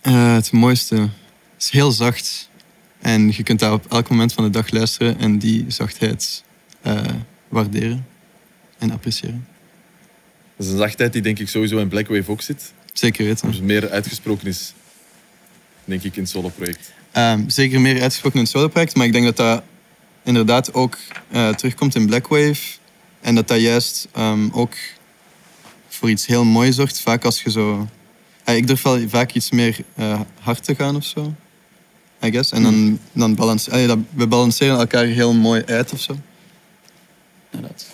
[0.00, 2.48] Eh, het mooiste het is heel zacht.
[3.00, 6.44] En je kunt daar op elk moment van de dag luisteren en die zachtheid
[6.82, 7.00] eh,
[7.48, 8.06] waarderen
[8.78, 9.46] en appreciëren.
[10.56, 12.72] Dat is een zachtheid die denk ik sowieso in Black Wave ook zit.
[12.92, 13.50] Zeker weten.
[13.50, 14.74] Dus meer uitgesproken is,
[15.84, 16.92] denk ik, in het solo-project.
[17.12, 19.62] Ehm, zeker meer uitgesproken in het solo-project, maar ik denk dat dat
[20.24, 20.98] inderdaad ook
[21.30, 22.60] eh, terugkomt in Black Wave.
[23.20, 24.74] En dat dat juist ehm, ook
[25.88, 27.00] voor iets heel moois zorgt.
[27.00, 27.88] Vaak als je zo...
[28.44, 31.34] Eh, ik durf wel vaak iets meer eh, hard te gaan of zo.
[32.24, 32.52] I guess.
[32.52, 36.16] En dan, dan balance, allee, dat, we balanceren elkaar heel mooi uit of zo.
[37.50, 37.86] inderdaad.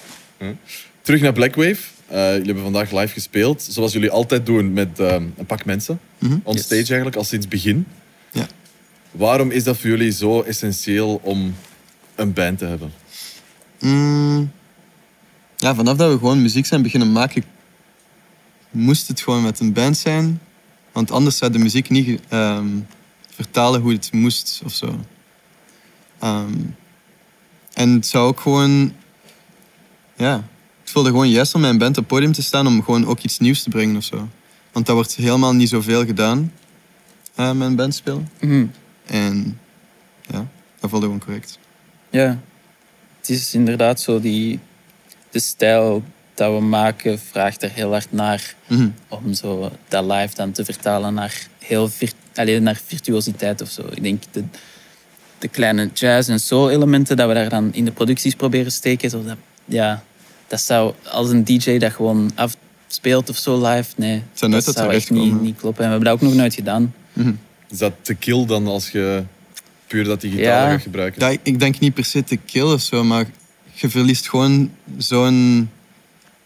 [1.02, 1.76] Terug naar Black Wave.
[2.06, 6.00] Eh, jullie hebben vandaag live gespeeld, zoals jullie altijd doen met eh, een pak mensen.
[6.18, 6.36] Mhm.
[6.42, 6.62] On Yes.
[6.64, 7.86] stage eigenlijk, al sinds het begin.
[8.32, 8.46] Ja.
[9.16, 11.54] Waarom is dat voor jullie zo essentieel om
[12.14, 12.92] een band te hebben?
[13.80, 14.50] Mm,
[15.56, 17.44] ja, vanaf dat we gewoon muziek zijn beginnen maken,
[18.70, 20.40] moest het gewoon met een band zijn.
[20.92, 22.66] Want anders zou de muziek niet ehm,
[23.34, 25.00] vertalen hoe het moest of zo.
[26.18, 26.54] Ehm,
[27.72, 28.92] en het zou ook gewoon.
[30.16, 30.44] Ja,
[30.80, 33.20] het voelde gewoon juist om mijn band op het podium te staan om gewoon ook
[33.20, 34.28] iets nieuws te brengen of zo.
[34.72, 36.52] Want dat wordt helemaal niet zoveel gedaan,
[37.34, 38.30] eh, met een band spelen.
[38.40, 38.66] Mhm.
[39.06, 39.58] En
[40.20, 40.46] ja,
[40.80, 41.58] dat voelde gewoon correct.
[42.10, 42.38] Ja,
[43.18, 44.58] het is inderdaad zo die...
[45.30, 46.02] De stijl
[46.34, 48.88] dat we maken vraagt er heel hard naar Mhm.
[49.08, 51.90] om zo dat live dan te vertalen naar heel
[52.34, 53.82] alleen naar virtuositeit of zo.
[53.90, 54.44] Ik denk de,
[55.38, 59.24] de kleine jazz- en soul-elementen dat we daar dan in de producties proberen steken, zo
[59.24, 60.02] dat, ja,
[60.46, 65.10] dat zou als een DJ dat gewoon afspeelt of zo live, nee, dat zou echt
[65.10, 65.84] niet, niet kloppen.
[65.84, 66.94] En we hebben dat ook nog nooit gedaan.
[67.12, 67.32] Mhm.
[67.70, 69.22] Is dat te kill dan als je
[69.86, 70.70] puur dat digitale Ja.
[70.70, 71.30] gaat gebruiken?
[71.30, 73.26] Ja, ik denk niet per se te kill of zo, maar
[73.72, 75.70] je verliest gewoon zo'n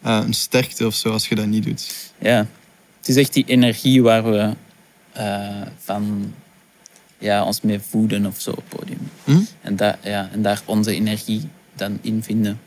[0.01, 2.11] eh, een sterkte of zo als je dat niet doet.
[2.17, 2.47] Ja,
[2.99, 4.53] het is echt die energie waar we
[5.11, 6.33] eh, van
[7.17, 9.09] ja, ons mee voeden of zo op het podium.
[9.23, 9.39] Hm?
[9.61, 12.59] En, dat, ja, en daar onze energie dan in vinden.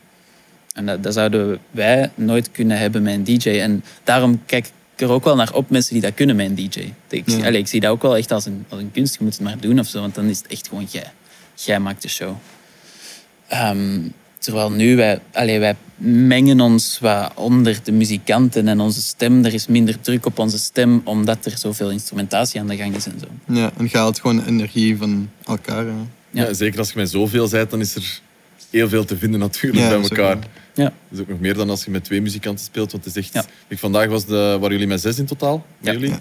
[0.75, 3.49] En dat, dat zouden wij nooit kunnen hebben met een DJ.
[3.49, 6.55] En daarom kijk ik er ook wel naar op mensen die dat kunnen met een
[6.55, 6.93] DJ.
[7.09, 7.37] Ik, Ja.
[7.47, 9.15] allee, ik zie dat ook wel echt als een, als een kunst.
[9.19, 11.13] Je moet het maar doen of zo, want dan is het echt gewoon jij.
[11.55, 12.35] Jij maakt de show.
[13.49, 14.01] Ehm,
[14.39, 19.45] terwijl nu, wij, allee, wij mengen ons wat onder de muzikanten en onze stem.
[19.45, 23.07] Er is minder druk op onze stem, omdat er zoveel instrumentatie aan de gang is
[23.07, 23.55] en zo.
[23.55, 25.85] Ja, en je haalt gewoon energie van elkaar.
[25.85, 25.93] Ja.
[26.31, 26.53] Ja.
[26.53, 28.21] zeker als je met zoveel bent, dan is er
[28.71, 30.39] heel veel te vinden natuurlijk Ja, bij elkaar.
[30.75, 30.85] Ja.
[30.85, 32.93] Dat is ook nog meer dan als je met twee muzikanten speelt.
[32.93, 33.35] Want het is echt...
[33.35, 33.45] Ja.
[33.69, 35.67] Ik, vandaag was de, waren jullie met zes in totaal?
[35.81, 35.99] bij Ja.
[36.01, 36.17] jullie?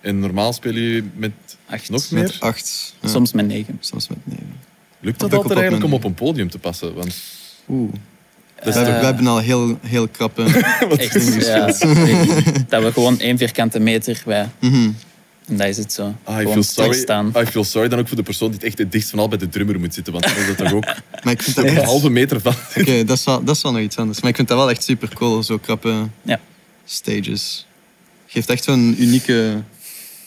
[0.00, 1.32] En normaal spelen jullie met
[1.68, 1.90] Acht.
[1.90, 2.36] nog Met meer?
[2.40, 2.94] acht.
[3.00, 3.08] ja.
[3.08, 3.76] Soms met negen.
[3.80, 4.54] Soms met negen.
[5.00, 6.94] Lukt dat altijd eigenlijk om op een podium te passen?
[6.94, 7.16] Want
[7.68, 7.92] Oeh.
[8.64, 10.42] dat We, Eh, we hebben al heel, heel krappe...
[10.96, 11.66] Echt, ja.
[12.68, 14.48] dat we gewoon één vierkante meter wij.
[14.60, 14.90] Mhm.
[15.46, 16.14] Dat is het zo.
[16.24, 16.92] Ah, I gewoon feel sorry.
[16.98, 17.30] staan.
[17.32, 19.18] Ah, I feel sorry dan ook voor de persoon die het echt het dichtst van
[19.18, 20.12] al bij de drummer moet zitten.
[20.12, 20.84] Want dan is dat toch ook
[21.24, 22.54] Maar ik vind dat een halve meter van.
[22.76, 24.20] Oké, dat, is wel, dat is wel nog iets anders.
[24.20, 26.40] Maar ik vind dat wel echt super cool, zo krappe Ja.
[26.84, 27.66] stages.
[28.26, 29.62] Geeft echt zo'n unieke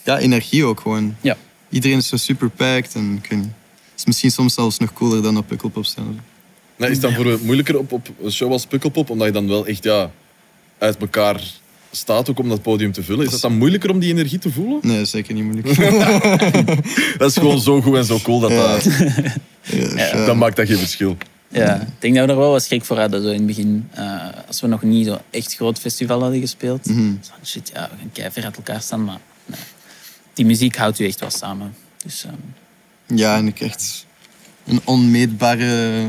[0.04, 1.16] ja, energie ook gewoon.
[1.22, 1.38] Ja.
[1.70, 3.30] Iedereen is zo super packed en ik.
[3.30, 3.48] Het
[3.96, 6.20] is misschien soms zelfs nog cooler dan op Pukkelpop staan.
[6.76, 9.34] Nou, is het dan voor het moeilijker op, op een show als Pukkelpop, omdat je
[9.34, 10.12] dan wel echt ja,
[10.78, 11.42] uit elkaar
[11.92, 13.26] staat ook om dat podium te vullen?
[13.26, 14.80] Is dat dan moeilijker om die energie te voelen?
[14.82, 15.68] Nee, zeker niet moeilijk.
[17.18, 18.88] Dat is gewoon zo goed en zo cool dat dat...
[19.96, 21.18] Ja, Dan maakt dat geen verschil.
[21.48, 23.88] Ja, ik denk dat we er wel wat schrik voor hadden zo in het begin.
[23.94, 26.86] Eh, als we nog niet zo echt groot festival hadden gespeeld.
[26.86, 27.12] Mhm.
[27.22, 29.04] Zo shit, ja, we gaan keihard uit elkaar staan.
[29.04, 29.60] Maar nee.
[30.34, 31.74] die muziek houdt u echt wel samen.
[32.04, 34.06] Dus ehm, Ja, en ik echt
[34.66, 36.02] een onmeetbare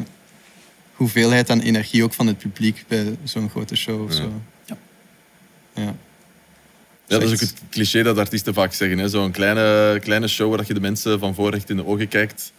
[0.95, 4.17] hoeveelheid aan energie ook van het publiek bij zo'n grote show of Ja.
[4.17, 4.33] zo.
[5.75, 5.83] Ja.
[5.83, 5.95] Ja.
[7.19, 8.99] Dat is ook het cliché dat artiesten vaak zeggen.
[8.99, 9.09] hè.
[9.09, 12.53] Zo'n kleine, kleine show waar je de mensen van voor recht in de ogen kijkt,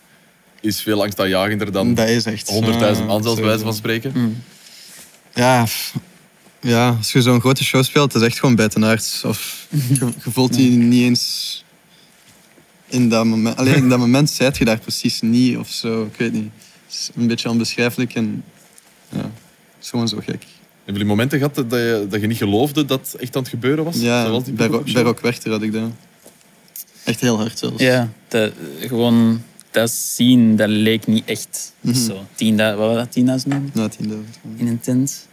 [0.61, 2.51] is veel angstaanjagender dan 100.000 Dat is echt...
[3.05, 4.11] man, zelfs bij wijze van spreken.
[4.15, 4.43] mm,
[5.33, 5.65] Ja,
[6.61, 9.23] ja, als je zo'n grote show speelt, dat is echt gewoon buitenaards.
[9.23, 11.63] Of je, je voelt die niet eens
[12.87, 13.57] in dat moment.
[13.57, 16.03] Alleen in dat moment zijt je daar precies niet of zo.
[16.05, 16.51] Ik weet niet.
[16.85, 18.43] Het is een beetje onbeschrijfelijk en
[19.09, 19.29] ja, het
[19.83, 20.43] is gewoon zo gek.
[20.91, 23.51] Hebben jullie momenten gehad dat je, dat je niet geloofde dat het echt aan het
[23.51, 23.95] gebeuren was?
[23.99, 25.05] Ja, die bij, Ro- Pukkelpop bij show?
[25.05, 25.81] Rock Werchter had ik dat.
[27.03, 27.81] Echt heel hard zelfs.
[27.81, 31.73] ja, dat, gewoon dat zien, dat leek niet echt.
[31.81, 31.95] Mhm.
[31.95, 32.13] zo.
[32.35, 34.07] 10.000 wat was dat, 10.000 man Na 10.000.
[34.55, 35.27] in een tent.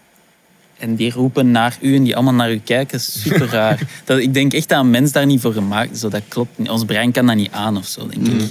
[0.78, 3.00] En die roepen naar u en die allemaal naar u kijken.
[3.00, 3.86] Super raar.
[4.04, 6.00] Dat, ik denk echt dat een mens daar niet voor gemaakt is.
[6.00, 6.68] Zo, Dat klopt niet.
[6.68, 8.36] Ons brein kan dat niet aan of zo, denk Mhm.
[8.38, 8.50] ik.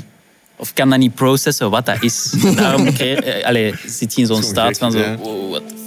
[0.56, 2.34] of kan dat niet processen wat dat is.
[2.56, 5.18] Daarom eh, allee, zit je in zo'n staat van zo, ja.
[5.18, 5.87] wow, what the?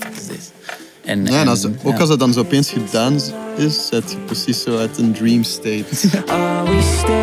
[1.05, 1.99] En, Ja, en als, en, ook ja.
[1.99, 3.15] als dat dan zo opeens gedaan
[3.57, 5.85] is, zit je precies zo uit een dream state.
[6.33, 7.15] Are we still?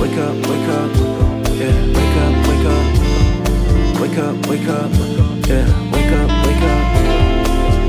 [0.00, 0.94] Wake up, wake up,
[1.58, 1.74] yeah.
[1.92, 2.84] Wake up, wake up,
[4.00, 4.90] wake up, wake up,
[5.46, 5.66] yeah.
[5.90, 6.82] Wake up, wake up,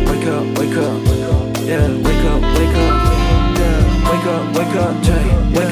[0.08, 0.98] wake up, wake up,
[1.66, 1.88] yeah.
[2.04, 2.96] Wake up, wake up,
[3.58, 4.10] yeah.
[4.10, 5.26] Wake up, wake up, Jay.
[5.54, 5.67] Wake up,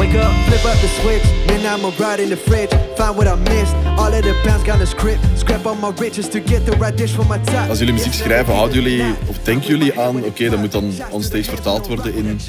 [0.00, 1.24] wake up, flip up the switch.
[1.46, 2.70] Man, I'm a ride in the fridge.
[2.96, 3.74] Find what I missed.
[3.98, 5.20] All of the pounds got a script.
[5.38, 7.68] Scrap all my riches to get the right dish for my top.
[7.68, 11.44] Als jullie muziek schrijven, houden jullie, of denken jullie aan, oké, dat moet dan onstage
[11.44, 12.40] vertaald worden in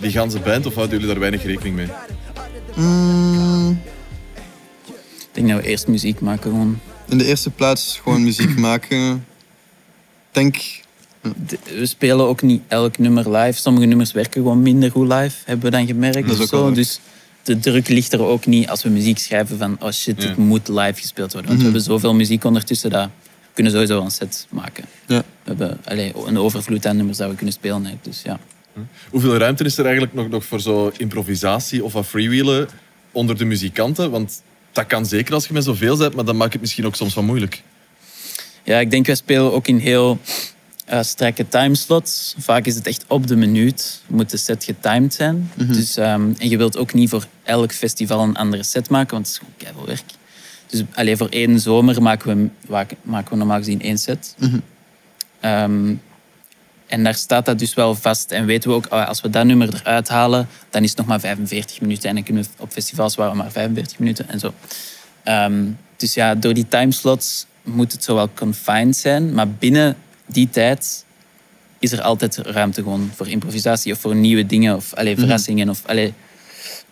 [0.00, 1.86] die ganse band, of houden jullie daar weinig rekening mee?
[2.76, 3.80] Mm,
[5.18, 6.78] Ik denk dat we eerst muziek maken gewoon.
[7.08, 9.12] in de eerste plaats gewoon muziek maken.
[9.14, 10.87] Ik denk, De-
[11.78, 13.58] We spelen ook niet elk nummer live.
[13.60, 16.28] Sommige nummers werken gewoon minder goed live, hebben we dan gemerkt.
[16.28, 16.72] Dat is zo.
[16.72, 17.00] Dus
[17.42, 20.28] de druk ligt er ook niet als we muziek schrijven van oh shit, Ja.
[20.28, 21.34] het moet live gespeeld worden.
[21.34, 21.56] Want Mhm.
[21.56, 23.10] we hebben zoveel muziek ondertussen dat we
[23.54, 24.84] kunnen sowieso een set maken.
[25.06, 25.18] ja.
[25.18, 27.84] We hebben allee, een overvloed aan nummers dat we kunnen spelen.
[27.86, 27.94] hè.
[28.02, 28.38] Dus ja.
[29.10, 32.68] Hoeveel ruimte is er eigenlijk nog, nog voor zo improvisatie of wat freewheelen
[33.12, 34.10] onder de muzikanten?
[34.10, 36.94] Want dat kan zeker als je met zoveel bent, maar dat maakt het misschien ook
[36.96, 37.62] soms wat moeilijk.
[38.64, 40.18] ja, ik denk wij spelen ook in heel
[40.88, 42.34] eh, strakke timeslots.
[42.38, 45.50] Vaak is het echt op de minuut, moet de set getimed zijn.
[45.54, 49.26] dus, ehm, en je wilt ook niet voor elk festival een andere set maken, want
[49.26, 50.16] het is gewoon keihard werk.
[50.66, 54.34] Dus alleen voor één zomer maken we, maken we normaal gezien één set.
[55.40, 55.94] Ehm,
[56.86, 58.30] en daar staat dat dus wel vast.
[58.30, 61.06] En weten we ook, ah, als we dat nummer eruit halen, dan is het nog
[61.06, 62.08] maar 45 minuten.
[62.08, 64.54] En dan kunnen we op festivals waar we maar 45 minuten en zo.
[65.22, 65.64] Ehm,
[65.96, 69.34] dus ja, door die timeslots moet het zo wel confined zijn.
[69.34, 69.96] Maar binnen
[70.28, 71.04] die tijd
[71.78, 75.68] is er altijd ruimte gewoon voor improvisatie of voor nieuwe dingen of allee, verrassingen.
[75.68, 76.14] Of, allee,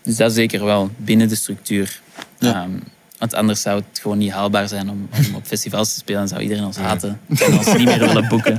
[0.02, 2.00] dus dat zeker wel binnen de structuur.
[2.38, 2.62] Ja.
[2.62, 2.70] Ehm,
[3.18, 6.20] want anders zou het gewoon niet haalbaar zijn om, om op festivals te spelen.
[6.20, 8.58] Dan zou iedereen ons haten en ons niet meer willen boeken.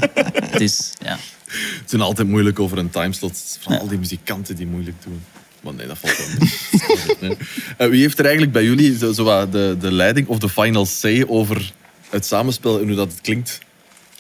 [0.58, 1.18] Dus ja.
[1.82, 3.58] Het is altijd moeilijk over een timeslot.
[3.60, 5.24] Vooral al die muzikanten die moeilijk doen.
[5.62, 6.50] Maar nee, dat valt wel mee.
[7.30, 7.38] Nee.
[7.78, 10.86] Eh, Wie heeft er eigenlijk bij jullie zo, zo de, de leiding of de final
[10.86, 11.74] say over
[12.10, 13.60] het samenspel en hoe dat het klinkt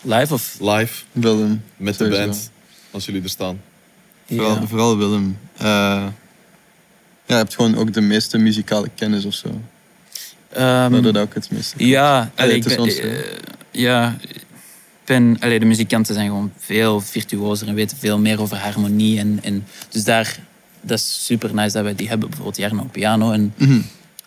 [0.01, 0.57] Live of...
[0.59, 1.63] live Willem.
[1.77, 2.51] met de band,
[2.91, 3.61] als jullie er staan?
[4.27, 4.67] Vooral, Ja.
[4.67, 5.37] vooral Willem.
[5.57, 6.13] Eh, ja,
[7.25, 9.47] je hebt gewoon ook de meeste muzikale kennis of zo.
[10.49, 11.85] Ehm, Waardoor dat ook het meeste.
[11.87, 13.21] Ja, allee, ik tussen ben, ons, hè.
[13.21, 13.37] eh,
[13.71, 14.43] ja, ik
[15.05, 19.19] ben, allee, de muzikanten zijn gewoon veel virtuozer en weten veel meer over harmonie.
[19.19, 20.39] En, en, dus daar,
[20.81, 22.27] dat is super nice dat wij die hebben.
[22.27, 23.31] Bijvoorbeeld Jarno op piano.
[23.31, 23.79] En Mhm.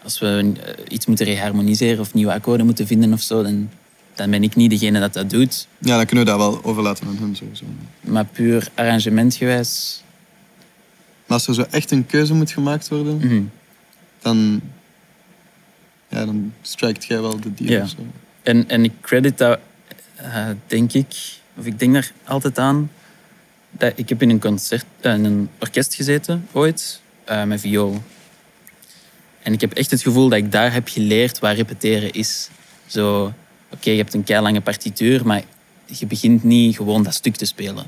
[0.02, 3.70] als we eh, iets moeten reharmoniseren of nieuwe akkoorden moeten vinden of zo, dan,
[4.20, 5.66] dan ben ik niet degene dat dat doet.
[5.78, 7.64] Ja, dan kunnen we dat wel overlaten aan hem sowieso.
[8.00, 10.02] Maar puur arrangementgewijs.
[11.26, 13.42] Maar als er zo echt een keuze moet gemaakt worden, mhm.
[14.18, 14.60] dan,
[16.08, 17.82] ja, dan strijkt jij wel de deal Ja.
[17.82, 17.96] of zo.
[18.42, 19.58] En, en ik credit dat,
[20.14, 21.14] eh, denk ik,
[21.56, 22.90] of ik denk daar altijd aan.
[23.70, 28.02] Dat ik heb in een, concert, eh, in een orkest gezeten ooit, eh, met viool.
[29.42, 32.48] En ik heb echt het gevoel dat ik daar heb geleerd waar repeteren is.
[32.86, 33.32] Zo,
[33.72, 35.42] oké, je hebt een keilange partituur, maar
[35.86, 37.84] je begint niet gewoon dat stuk te spelen.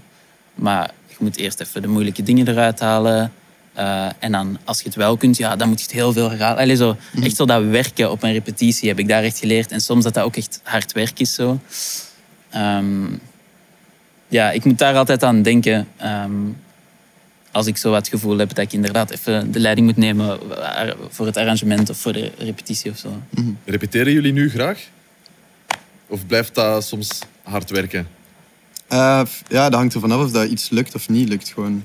[0.54, 3.32] Maar je moet eerst even de moeilijke dingen eruit halen.
[3.72, 6.30] Eh, en dan, als je het wel kunt, ja, dan moet je het heel veel
[6.30, 6.62] herhalen.
[6.62, 9.72] Allee, zo, Echt zo dat werken op een repetitie heb ik daar echt geleerd.
[9.72, 11.34] En soms dat dat ook echt hard werk is.
[11.34, 11.60] Zo.
[12.50, 13.04] Ehm,
[14.28, 15.88] ja, ik moet daar altijd aan denken.
[15.96, 16.32] ehm,
[17.50, 20.94] als ik zo het gevoel heb dat ik inderdaad even de leiding moet nemen eh,
[21.08, 23.22] voor het arrangement of voor de repetitie of zo.
[23.64, 24.88] Repeteren jullie nu graag?
[26.12, 28.09] Of blijft dat soms hard werken?
[28.88, 31.48] Eh, ja, dat hangt ervan af of dat iets lukt of niet lukt.
[31.48, 31.85] Gewoon.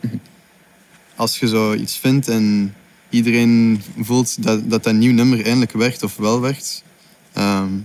[1.15, 2.75] Als je zo iets vindt en
[3.09, 6.83] iedereen voelt dat dat, dat nieuw nummer eindelijk werkt of wel werkt,
[7.33, 7.75] ehm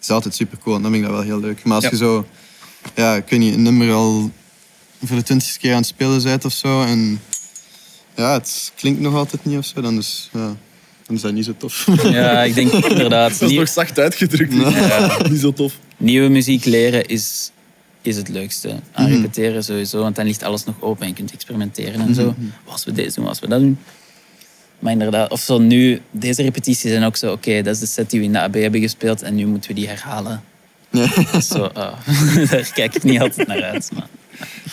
[0.00, 0.76] is dat altijd super cool.
[0.76, 1.64] En dan vind ik dat wel heel leuk.
[1.64, 1.90] Maar als Ja.
[1.90, 2.26] je zo,
[2.94, 4.30] ja, ik weet niet, een nummer al
[5.04, 7.20] voor de twintigste keer aan het spelen bent of zo en
[8.16, 10.56] ja, het klinkt nog altijd niet of zo, dan is, ja,
[11.10, 11.86] dan is dat niet zo tof.
[12.02, 13.30] Ja, ik denk inderdaad.
[13.30, 14.52] Dat is nieuw- nog zacht uitgedrukt.
[15.30, 15.74] Niet zo tof.
[15.96, 17.50] nieuwe muziek leren is,
[18.02, 18.74] is het leukste.
[18.92, 19.14] Aan Mhm.
[19.20, 22.34] repeteren sowieso, want dan ligt alles nog open en je kunt experimenteren en zo.
[22.64, 23.78] Als we deze doen, als we dat doen.
[24.78, 28.10] Maar inderdaad, of zo nu, deze repetities zijn ook zo, oké, dat is de set
[28.10, 30.42] die we in de AB hebben gespeeld en nu moeten we die herhalen.
[30.90, 31.06] Ja.
[31.14, 31.92] Dat is zo, ah,
[32.50, 33.90] daar kijk ik niet altijd naar uit.
[33.94, 34.06] Maar.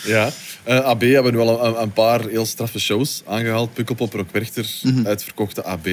[0.06, 0.30] Ja.
[0.64, 3.74] Eh, AB hebben nu al een, een paar heel straffe shows aangehaald.
[3.74, 4.68] Pukkelpop, Rock Werchter,
[5.04, 5.88] uitverkochte AB.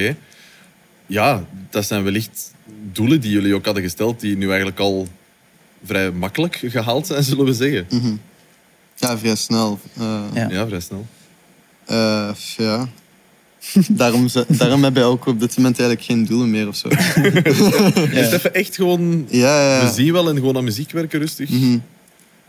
[1.07, 2.53] Ja, dat zijn wellicht
[2.91, 5.07] doelen die jullie ook hadden gesteld, die nu eigenlijk al
[5.85, 7.87] vrij makkelijk gehaald zijn, zullen we zeggen.
[8.95, 9.79] ja, vrij snel.
[9.97, 10.49] Eh, Ja.
[10.49, 11.05] Ja, vrij snel.
[11.85, 12.87] eh, ja.
[13.89, 16.87] Daarom, daarom hebben wij ook op dit moment eigenlijk geen doelen meer of zo.
[18.11, 19.25] Is het even echt gewoon...
[19.29, 19.85] Ja, ja.
[19.87, 21.49] We zien wel en gewoon aan muziek werken rustig.
[21.49, 21.77] Mhm.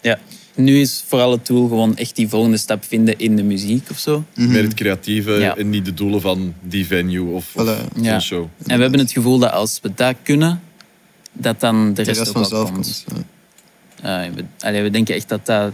[0.03, 0.19] Ja.
[0.57, 3.99] Nu is vooral het doel gewoon echt die volgende stap vinden in de muziek of
[3.99, 4.25] zo.
[4.35, 5.57] Meer het creatieve Ja.
[5.57, 8.01] en niet de doelen van die venue of, of Voilà.
[8.01, 8.15] Ja.
[8.15, 8.49] een show.
[8.67, 10.61] En we hebben het gevoel dat als we dat kunnen,
[11.33, 13.05] dat dan de De rest, rest ook wel vanzelf komt.
[13.09, 13.25] komt.
[14.03, 14.25] ja.
[14.25, 15.73] Eh, we, allee, we denken echt dat dat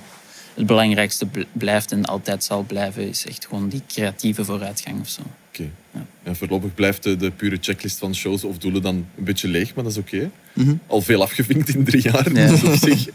[0.55, 3.09] het belangrijkste bl- blijft en altijd zal blijven.
[3.09, 5.23] Is echt gewoon die creatieve vooruitgang of zo.
[5.53, 5.71] Oké.
[5.95, 6.07] Ja.
[6.23, 9.75] En voorlopig blijft de, de pure checklist van shows of doelen dan een beetje leeg,
[9.75, 10.31] maar dat is oké.
[10.53, 10.75] Mhm.
[10.87, 12.35] Al veel afgevinkt in drie jaar.
[12.35, 12.47] Ja.
[12.47, 13.09] Dus op zich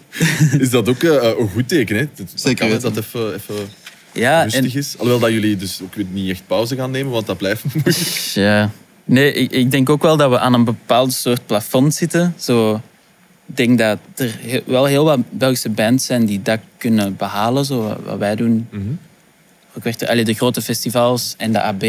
[0.59, 1.97] is dat ook eh, een goed teken.
[1.97, 2.07] Hè?
[2.15, 3.55] Dat, Zeker kan, dat even, even
[4.11, 4.93] Ja, rustig en, is.
[4.97, 7.97] Alhoewel dat jullie dus ook weer niet echt pauze gaan nemen, want dat blijft moeilijk.
[8.33, 8.71] ja.
[9.05, 12.33] Nee, ik, ik denk ook wel dat we aan een bepaald soort plafond zitten.
[12.37, 12.81] Zo,
[13.45, 17.81] ik denk dat er wel heel wat Belgische bands zijn die dat kunnen behalen, zo
[17.81, 18.67] wat, wat wij doen.
[18.71, 18.83] Mhm.
[19.77, 21.83] Ook echt, allee, de grote festivals en de AB.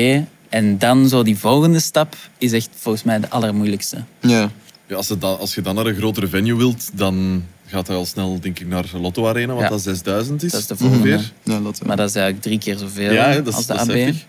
[0.49, 4.03] En dan zo die volgende stap is echt volgens mij de allermoeilijkste.
[4.21, 4.51] Ja.
[4.87, 7.97] Ja, als, je dan, als je dan naar een grotere venue wilt, dan gaat hij
[7.97, 9.69] al snel denk ik, naar Lotto Arena, wat Ja.
[9.69, 10.51] dat 6000 is.
[10.53, 11.09] Dat is de volgende.
[11.13, 11.33] ongeveer.
[11.43, 11.89] Ja, laten we.
[11.89, 13.89] Maar dat is eigenlijk drie keer zoveel Ja, hè, dat is, als de dat is
[13.95, 13.97] AB.
[14.01, 14.25] heftig.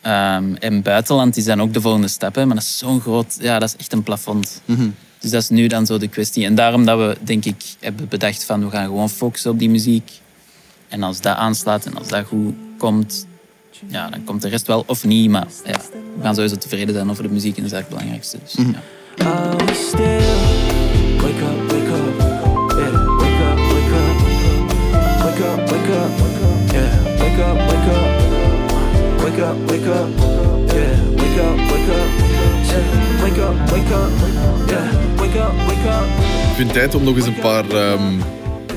[0.00, 2.34] Ehm, en buitenland is dan ook de volgende stap.
[2.34, 3.36] Hè, maar dat is zo'n groot...
[3.40, 4.60] Ja, dat is echt een plafond.
[4.64, 4.88] Mhm.
[5.18, 6.44] Dus dat is nu dan zo de kwestie.
[6.44, 8.64] En daarom dat we, denk ik, hebben bedacht van...
[8.64, 10.10] We gaan gewoon focussen op die muziek.
[10.88, 13.26] En als dat aanslaat en als dat goed komt...
[13.88, 15.30] Ja, dan komt de rest wel of niet.
[15.30, 15.76] Maar ja,
[16.16, 17.56] we gaan sowieso tevreden zijn over de muziek.
[17.56, 18.38] En dat is eigenlijk het belangrijkste.
[18.44, 18.54] Dus?
[21.22, 22.20] Wake up, wake up.
[22.78, 24.16] Yeah, wake up, wake up.
[25.24, 26.10] Wake up, wake up.
[26.72, 28.22] Yeah, wake up, wake up.
[29.22, 30.08] Wake up, wake up.
[30.74, 32.08] Yeah, wake up, wake up.
[32.68, 32.84] Yeah,
[33.22, 34.10] wake up, wake up.
[34.68, 36.06] Yeah, wake up, wake up.
[36.50, 38.02] Ik vind het tijd om nog eens een paar ehm,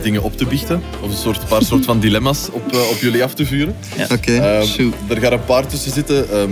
[0.02, 0.82] dingen op te biechten.
[1.02, 3.76] Of een soort, paar soort van dilemma's op, eh, op jullie af te vuren.
[4.12, 4.94] Oké, Ehm, shoot.
[5.08, 6.30] er gaan een paar tussen zitten.
[6.32, 6.52] ehm,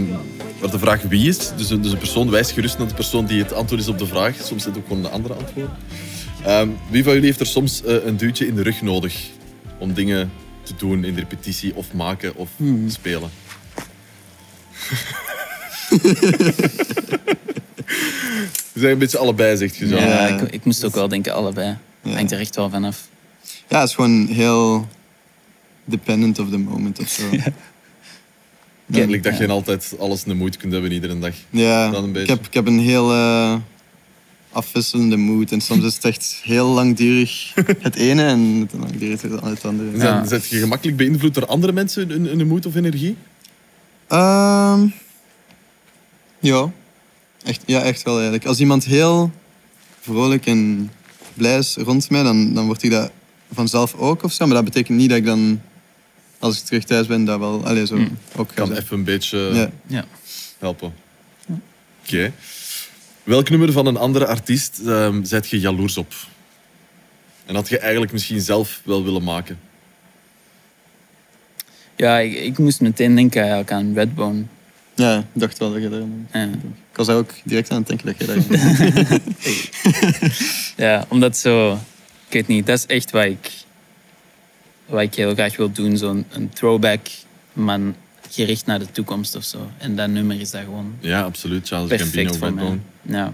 [0.59, 1.37] waar de vraag wie is.
[1.57, 3.97] Dus een, dus een persoon wijst gerust naar de persoon die het antwoord is op
[3.99, 4.35] de vraag.
[4.43, 5.69] Soms zit ook gewoon een andere antwoord.
[6.45, 9.15] Ehm, wie van jullie heeft er soms eh, een duwtje in de rug nodig
[9.79, 10.31] om dingen
[10.63, 12.49] te doen in de repetitie of maken of
[12.87, 13.29] spelen?
[18.73, 19.95] We zijn een beetje allebei, zegt je zo.
[19.95, 20.27] Ja, Ja.
[20.27, 21.77] ik, ik moest ook wel denken allebei.
[22.01, 23.07] Hangt er echt wel vanaf.
[23.67, 24.87] Ja, het is gewoon heel
[25.85, 27.23] dependent of the moment of zo.
[28.85, 31.33] Duidelijk dat je altijd alles in de moeite kunt hebben iedere dag.
[31.49, 33.55] Ja, Dan een ik heb, ik heb een heel eh,
[34.51, 35.51] afwisselende mood.
[35.51, 39.97] En soms is het echt heel langdurig het ene en het langdurig het andere.
[39.97, 40.25] Ja.
[40.25, 43.15] Zet je gemakkelijk beïnvloed door andere mensen in, in de moed of energie?
[44.07, 44.87] Ehm,
[46.39, 46.71] ja.
[47.43, 48.45] Echt, ja, echt wel eigenlijk.
[48.45, 49.31] Als iemand heel
[50.01, 50.91] vrolijk en
[51.33, 53.11] blij is rond mij, dan, dan word ik dat
[53.53, 54.45] vanzelf ook of zo.
[54.45, 55.61] Maar dat betekent niet dat ik dan,
[56.39, 57.95] als ik terug thuis ben, dat wel allee, zo
[58.35, 58.79] ook ga Kan zijn.
[58.79, 59.69] even een beetje Ja.
[59.87, 60.05] Ja.
[60.59, 60.93] helpen.
[62.03, 62.31] Oké.
[63.23, 66.13] Welk nummer van een andere artiest ehm zet je jaloers op?
[67.45, 69.59] En had je eigenlijk misschien zelf wel willen maken?
[71.95, 74.43] Ja, ik, ik moest meteen denken eigenlijk aan Redbone.
[74.95, 76.01] ja, ik dacht wel dat je daar...
[76.43, 76.49] Ja.
[76.91, 79.19] Ik was daar ook direct aan het denken dat je daar...
[80.87, 81.79] Ja, omdat zo...
[82.27, 83.51] Ik weet niet, dat is echt wat ik,
[84.85, 85.97] wat ik heel graag wil doen.
[85.97, 86.99] Zo'n een throwback,
[87.53, 87.79] maar
[88.29, 89.69] gericht naar de toekomst of zo.
[89.77, 91.67] En dat nummer is daar gewoon Ja, absoluut.
[91.67, 92.31] Charles Gambino.
[92.31, 92.77] Redbone.
[93.01, 93.33] Ja.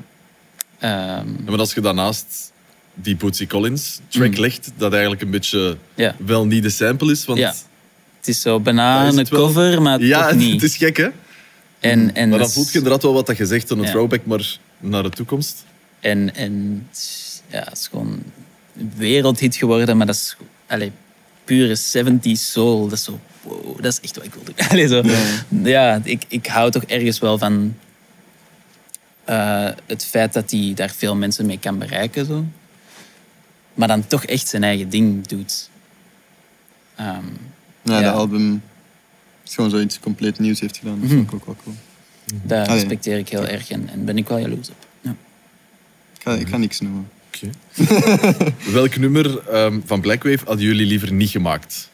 [0.80, 2.52] Ehm, Ja, maar als je daarnaast
[2.94, 4.40] die Bootsy Collins track Mm.
[4.40, 5.78] legt, dat eigenlijk een beetje
[6.18, 7.26] wel niet de sample is.
[7.26, 7.54] Want Ja.
[8.18, 10.54] Het is zo bijna is een cover, maar ja, toch het, niet.
[10.54, 11.08] het is gek hè?
[11.80, 14.58] en, en, Maar dan voelt je inderdaad wel wat dat je zegt, een throwback, maar
[14.80, 15.66] naar de toekomst.
[16.00, 16.88] En, en
[17.48, 18.24] ja, het is gewoon
[18.98, 20.36] wereldhit geworden, maar dat is
[20.68, 20.92] allee,
[21.44, 22.84] pure 70s soul.
[22.88, 24.56] Dat is zo, wow, dat is echt wat ik wil doen.
[24.70, 25.02] Allee, zo.
[25.64, 27.76] Ja, ik, ik hou toch ergens wel van
[29.24, 32.26] eh, het feit dat hij daar veel mensen mee kan bereiken.
[32.26, 32.46] Zo.
[33.74, 35.70] Maar dan toch echt zijn eigen ding doet.
[36.96, 37.26] Ehm,
[37.84, 38.02] Ja, Ja.
[38.02, 38.62] dat album
[39.46, 41.00] is gewoon zoiets compleet nieuws heeft gedaan.
[41.00, 41.18] Dat Mhm.
[41.18, 41.76] vond ik ook wel cool.
[42.44, 44.88] daar respecteer ik heel erg en, en ben ik wel jaloers op.
[45.02, 45.10] Ja.
[46.16, 47.10] Ik ga, ik ga niks noemen.
[47.36, 47.50] Oké.
[48.78, 51.90] Welk nummer ehm, van Blackwave hadden jullie liever niet gemaakt?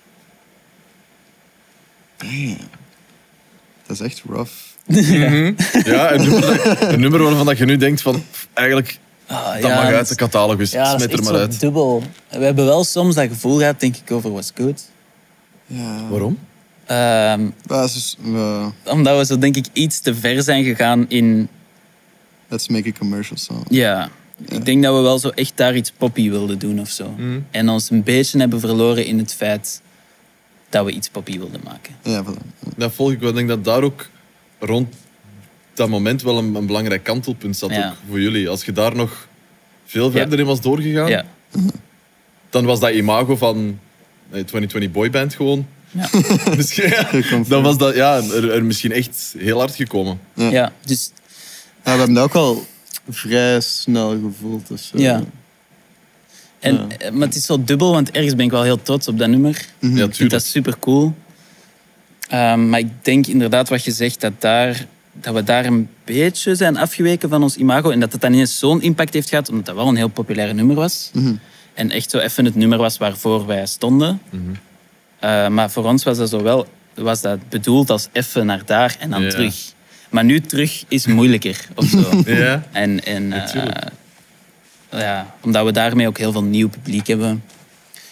[2.17, 2.57] Damn.
[3.87, 4.51] Dat is echt rough.
[5.85, 9.61] Ja, een nummer, dat- een nummer waarvan dat je nu denkt van, eigenlijk, Ah, dat
[9.61, 11.59] ja, mag uit de catalogus, Ja, dat is smet er echt maar zo uit.
[11.59, 12.03] dubbel.
[12.29, 14.89] We hebben wel soms dat gevoel gehad, denk ik, over What's Good.
[15.65, 16.07] Ja.
[16.09, 16.39] Waarom?
[16.85, 21.47] Ehm, Basis, uh, omdat we zo, denk ik, iets te ver zijn gegaan in...
[22.47, 23.63] let's make a commercial song.
[23.69, 24.09] Ja,
[24.45, 27.09] ik denk dat we wel zo echt daar iets poppy wilden doen of zo.
[27.17, 27.39] Mhm.
[27.51, 29.81] En ons een beetje hebben verloren in het feit
[30.69, 31.95] dat we iets poppy wilden maken.
[32.03, 32.75] Ja, voilà.
[32.75, 33.29] Dat volg ik wel.
[33.29, 34.09] Ik denk dat daar ook
[34.59, 34.95] rond
[35.73, 37.89] dat moment wel een, een belangrijk kantelpunt zat Ja.
[37.89, 38.49] ook voor jullie.
[38.49, 39.27] Als je daar nog
[39.85, 41.25] veel verder in was doorgegaan, Ja.
[42.49, 43.57] dan was dat imago van
[44.31, 45.67] nee, 2020 boyband gewoon.
[45.91, 46.09] Ja.
[46.57, 46.93] misschien,
[47.47, 50.19] dan was dat ja, er, er misschien echt heel hard gekomen.
[50.33, 50.49] Ja.
[50.49, 51.11] ja, dus
[51.83, 52.65] Ja, we hebben dat ook al
[53.09, 54.67] vrij snel gevoeld.
[54.67, 55.23] Dus, Ja.
[56.59, 57.11] En, Ja.
[57.11, 59.65] Maar het is wel dubbel, want ergens ben ik wel heel trots op dat nummer.
[59.79, 61.13] Ja, Ik vind dat super cool.
[62.29, 66.77] maar ik denk inderdaad wat je zegt, dat, daar, dat we daar een beetje zijn
[66.77, 67.89] afgeweken van ons imago.
[67.89, 70.53] En dat het dan ineens zo'n impact heeft gehad, omdat dat wel een heel populair
[70.55, 71.09] nummer was.
[71.13, 71.33] Mhm.
[71.73, 74.21] En echt zo even het nummer was waarvoor wij stonden.
[74.29, 74.41] Mhm.
[75.19, 78.95] Eh, maar voor ons was dat, zo wel, was dat bedoeld als even naar daar
[78.99, 79.29] en dan Ja.
[79.29, 79.55] terug.
[80.17, 82.21] Maar nu terug is moeilijker of zo.
[82.25, 82.63] Ja.
[82.71, 83.87] En, en eh,
[84.91, 87.43] ja, omdat we daarmee ook heel veel nieuw publiek hebben.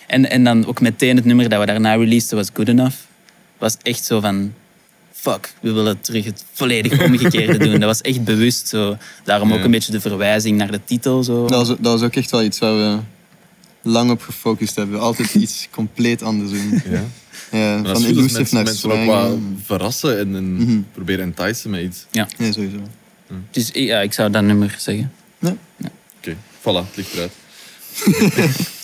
[0.07, 2.95] En, en dan ook meteen het nummer dat we daarna releaseden was Good Enough.
[3.57, 4.53] Was echt zo van...
[5.11, 7.79] Fuck, we willen terug het volledig omgekeerde doen.
[7.79, 8.97] Dat was echt bewust zo.
[9.23, 9.63] Daarom ook Ja.
[9.63, 11.23] een beetje de verwijzing naar de titel.
[11.23, 11.45] Zo.
[11.47, 12.97] Dat, was, dat was ook echt wel iets waar we
[13.81, 14.99] lang op gefocust hebben.
[14.99, 16.81] Altijd iets compleet anders doen.
[16.89, 17.03] Ja.
[17.57, 20.79] Ja, van elusive mensen, mensen ook wat verrassen en, en Mhm.
[20.93, 22.05] proberen enticen met iets.
[22.11, 22.27] Ja.
[22.37, 22.77] Nee, sowieso.
[23.51, 25.11] Dus ja, ik zou dat nummer zeggen.
[26.17, 27.31] Oké, voilà, het ligt eruit.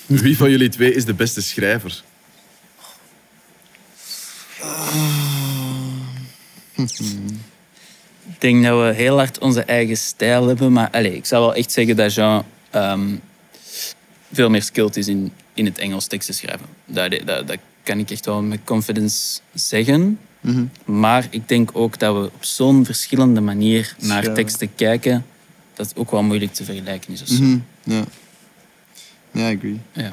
[0.24, 2.03] Wie van jullie twee is de beste schrijver?
[8.28, 10.72] Ik denk dat we heel hard onze eigen stijl hebben.
[10.72, 13.15] Maar allez, ik zou wel echt zeggen dat Jean ehm,
[14.32, 16.65] veel meer skilled is in, in het Engels teksten schrijven.
[16.86, 20.19] Dat, dat, dat kan ik echt wel met confidence zeggen.
[20.41, 20.63] Mhm.
[20.86, 24.34] Maar ik denk ook dat we op zo'n verschillende manier naar Schrijven.
[24.34, 25.25] teksten kijken,
[25.73, 27.21] dat het ook wel moeilijk te vergelijken is.
[27.21, 27.43] Of zo.
[27.43, 28.03] Mhm, Ja.
[29.32, 29.79] Ja, I agree.
[29.93, 30.11] ja.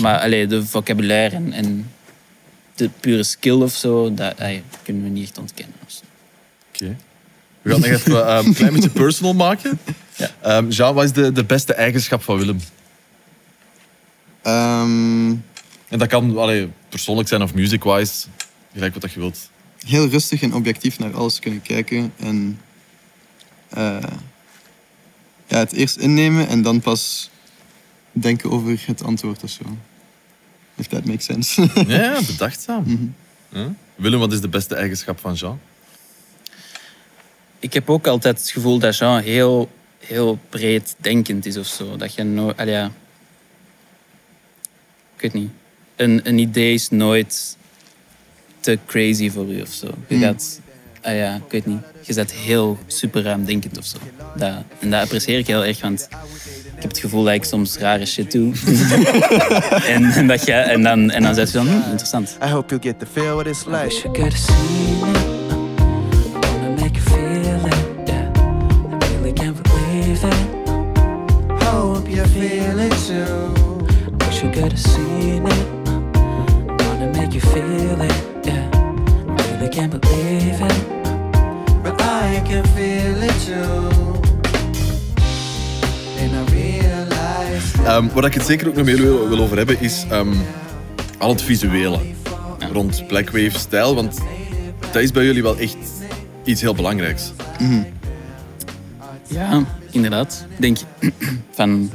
[0.00, 1.90] Maar allee, de vocabulaire en, en
[2.74, 5.74] de pure skill of zo, dat allee, kunnen we niet echt ontkennen.
[6.68, 6.96] Oké.
[7.62, 9.78] We gaan nog even eh, een klein beetje personal maken.
[10.16, 10.30] Ja.
[10.40, 12.58] Ehm, Jean, wat is de, de beste eigenschap van Willem?
[14.42, 15.34] Ehm,
[15.94, 18.26] En dat kan allee, persoonlijk zijn of music-wise.
[18.72, 19.50] Gelijk wat dat je wilt.
[19.86, 22.12] heel rustig en objectief naar alles kunnen kijken.
[22.16, 22.60] En
[23.68, 24.02] eh,
[25.46, 27.30] ja, het eerst innemen en dan pas
[28.12, 29.62] denken over het antwoord of zo.
[30.74, 31.68] If that makes sense.
[31.86, 32.82] Ja, bedachtzaam.
[32.86, 33.06] Mhm.
[33.48, 33.74] Ja.
[33.94, 35.60] Willem, wat is de beste eigenschap van Jean?
[37.58, 41.96] Ik heb ook altijd het gevoel dat Jean heel, heel breed denkend is of zo.
[41.96, 42.62] Dat je nooit...
[42.64, 42.86] ja.
[45.16, 45.50] Ik weet niet.
[45.96, 47.56] Een, een idee is nooit
[48.60, 49.86] te crazy voor u of zo.
[50.08, 50.60] Je gaat...
[51.02, 51.82] ah ja, ik weet niet.
[52.00, 53.96] Je bent heel super ruimdenkend of zo.
[54.36, 56.08] Dat, en dat apprecieer ik heel erg, want
[56.76, 58.52] ik heb het gevoel dat ik soms rare shit doe.
[59.94, 62.36] en, en, dat je, en dan, en dan zet je van, hm, interessant.
[62.42, 64.00] I hope you get the feel what it's like.
[64.02, 65.24] You gotta see it.
[66.32, 68.08] Wanna make you feel it.
[68.08, 68.30] Yeah.
[69.02, 71.62] I really can't believe it.
[71.62, 73.86] Hope you feel it too.
[74.26, 75.83] Wish you could have seen it.
[77.34, 78.14] You feel it.
[78.44, 78.70] Yeah.
[79.26, 81.82] I really can't believe it.
[81.82, 83.90] But I can feel it too.
[86.20, 89.80] And I realize Ehm, waar ik het zeker ook nog meer wil, wil over hebben,
[89.80, 90.32] is ehm,
[91.18, 91.98] al het visuele
[92.72, 93.94] rond Blackwave-stijl.
[93.94, 94.18] Want
[94.92, 95.76] dat is bij jullie wel echt
[96.44, 97.32] iets heel belangrijks.
[99.26, 100.46] Ja, inderdaad.
[100.50, 100.78] Ik denk
[101.50, 101.90] van,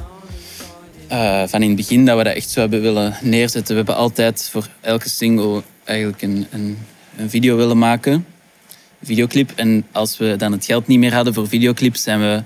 [1.10, 3.70] eh, van in het begin dat we dat echt zo hebben willen neerzetten.
[3.70, 6.78] We hebben altijd voor elke single eigenlijk een, een,
[7.18, 8.14] een video willen maken.
[8.14, 9.52] Een videoclip.
[9.56, 12.42] En als we dan het geld niet meer hadden voor videoclips, zijn we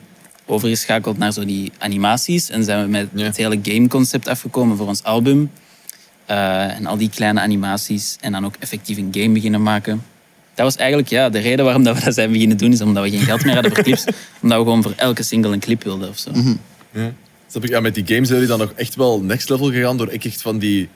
[0.46, 2.50] overgeschakeld naar zo die animaties.
[2.50, 3.24] En zijn we met Ja.
[3.24, 5.52] het hele gameconcept afgekomen voor ons album.
[6.26, 8.18] Eh, en al die kleine animaties.
[8.22, 10.04] En dan ook effectief een game beginnen maken.
[10.56, 12.72] Dat was eigenlijk ja, de reden waarom dat we dat zijn beginnen doen.
[12.72, 14.04] Is omdat we geen geld meer hadden voor clips.
[14.42, 16.32] omdat we gewoon voor elke single een clip wilden of zo.
[16.92, 17.14] Ja.
[17.54, 17.70] Snap ik?
[17.70, 20.42] Ja, met die games zijn jullie dan nog echt wel next level gegaan door echt
[20.42, 20.90] van die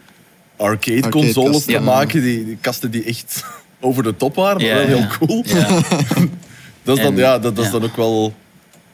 [0.55, 1.80] arcade consoles te ja.
[1.80, 2.22] maken.
[2.22, 3.43] Die, die kasten die echt
[3.80, 5.18] over de top waren, maar Ja, wel heel ja.
[5.20, 5.43] cool.
[5.45, 5.68] Ja.
[6.84, 7.80] Dat is, dan, En- ja, dat, dat is ja.
[7.80, 8.34] dan ook wel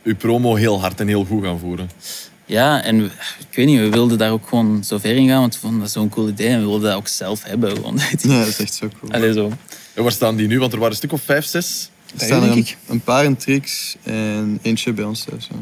[0.04, 1.90] uw promo heel hard en heel goed gaan voeren.
[2.46, 3.10] ja, en we-
[3.50, 5.40] ik weet niet, we wilden daar ook gewoon zo ver in gaan.
[5.40, 6.48] Want we vonden dat zo'n cool idee.
[6.48, 7.76] En we wilden dat ook zelf hebben.
[7.76, 8.00] Gewoon.
[8.22, 9.12] Ja, dat is echt zo cool.
[9.12, 9.52] Allee, zo.
[9.94, 10.60] En waar staan die nu?
[10.60, 11.90] Want er waren een stuk of vijf, zes.
[12.18, 12.78] Er staan er een, ik.
[12.88, 15.48] een paar in tricks en eentje bij ons thuis.
[15.52, 15.56] Ja.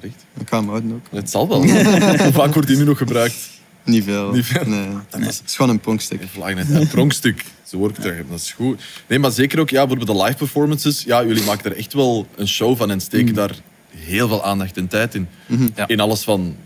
[0.00, 0.24] Terecht.
[0.40, 1.06] Ik ga hem houden ook.
[1.10, 1.58] Het zal wel.
[1.66, 3.36] Hoe vaak wordt die nu nog gebruikt?
[3.84, 4.32] Niet veel.
[4.32, 4.64] Niet veel.
[4.66, 4.88] Nee.
[5.10, 6.20] Dat Het is gewoon een pronkstuk.
[6.54, 7.44] Net een pronkstuk.
[7.62, 8.26] Zo hoor ik het terug.
[8.30, 8.82] Dat is goed.
[9.08, 11.02] Nee, maar zeker ook ja, bijvoorbeeld de live performances.
[11.04, 13.50] Ja, jullie maken er echt wel een show van en steken daar
[13.90, 15.28] heel veel aandacht en tijd in.
[15.74, 15.86] Ja.
[15.86, 16.56] In alles van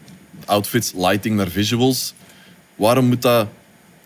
[0.44, 2.14] outfits, lighting naar visuals.
[2.76, 3.46] Waarom moet dat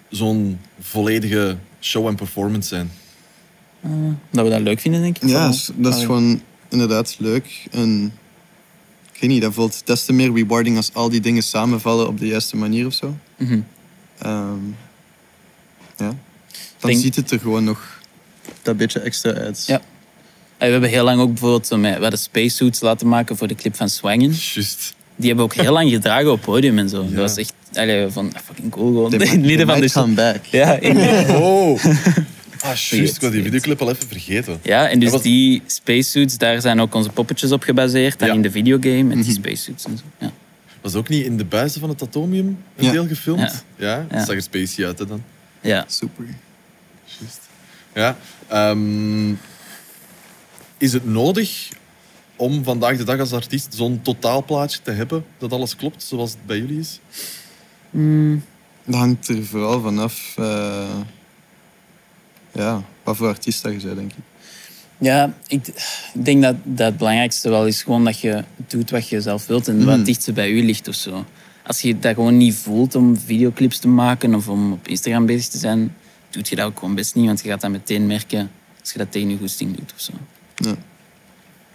[0.09, 2.91] zo'n volledige show en performance zijn?
[4.31, 5.23] Dat we dat leuk vinden, denk ik.
[5.23, 5.53] Ja, vooral.
[5.53, 7.67] s- dat is gewoon inderdaad leuk.
[7.71, 8.13] En
[9.25, 12.27] weet niet, dat voelt des te meer rewarding als al die dingen samenvallen op de
[12.27, 13.17] juiste manier of zo.
[13.37, 13.61] Mhm.
[14.19, 14.59] Ehm,
[15.97, 16.15] ja.
[16.79, 18.01] Dan Denk- ziet het er gewoon nog
[18.63, 19.65] dat beetje extra uit.
[19.67, 19.81] Ja.
[20.59, 23.49] En we hebben heel lang ook bijvoorbeeld zo met, we hadden spacesuits laten maken voor
[23.49, 24.31] de clip van Swangen.
[24.55, 24.95] Juist.
[25.17, 27.03] Die hebben ook heel lang gedragen op podium en zo.
[27.03, 27.09] Ja.
[27.09, 29.11] Dat was echt allee, van fucking cool gewoon.
[29.11, 30.17] They De lieden they van de come show.
[30.17, 30.45] back.
[30.45, 30.97] Ja, in-
[31.35, 31.85] Oh.
[32.65, 33.15] Ah, juist.
[33.17, 34.59] Ik was die videoclip al even vergeten.
[34.63, 38.21] ja, en dus was- die spacesuits, daar zijn ook onze poppetjes op gebaseerd.
[38.21, 38.33] En Ja.
[38.33, 40.05] in de videogame met die spacesuits en zo.
[40.19, 40.33] Ja.
[40.81, 42.47] Was ook niet in de buizen van het atomium
[42.77, 42.93] een Ja.
[42.93, 43.65] deel gefilmd?
[43.77, 43.87] Ja.
[43.87, 44.07] Ja.
[44.17, 45.23] Dat zag er spacey uit, hè, dan.
[45.61, 45.85] ja.
[45.89, 46.25] Super.
[47.19, 47.41] Juist.
[47.95, 48.17] Ja.
[48.49, 49.31] ehm,
[50.79, 51.69] is het nodig
[52.37, 56.47] om vandaag de dag als artiest zo'n totaalplaatje te hebben dat alles klopt zoals het
[56.47, 57.01] bij jullie is?
[58.87, 60.89] Dat hangt er vooral vanaf eh
[62.55, 64.19] ja, wat voor artiest dat je bent, denk ik.
[64.99, 65.67] Ja, ik,
[66.15, 69.47] ik denk dat, dat het belangrijkste wel is gewoon dat je doet wat je zelf
[69.47, 70.05] wilt en wat Mhm.
[70.05, 71.25] dichtst bij u ligt of zo.
[71.67, 75.49] Als je dat gewoon niet voelt om videoclips te maken of om op Instagram bezig
[75.49, 75.95] te zijn,
[76.31, 78.51] doet je dat ook gewoon best niet, want je gaat dat meteen merken
[78.81, 80.13] als je dat tegen je goesting doet of zo.
[80.55, 80.75] Ja.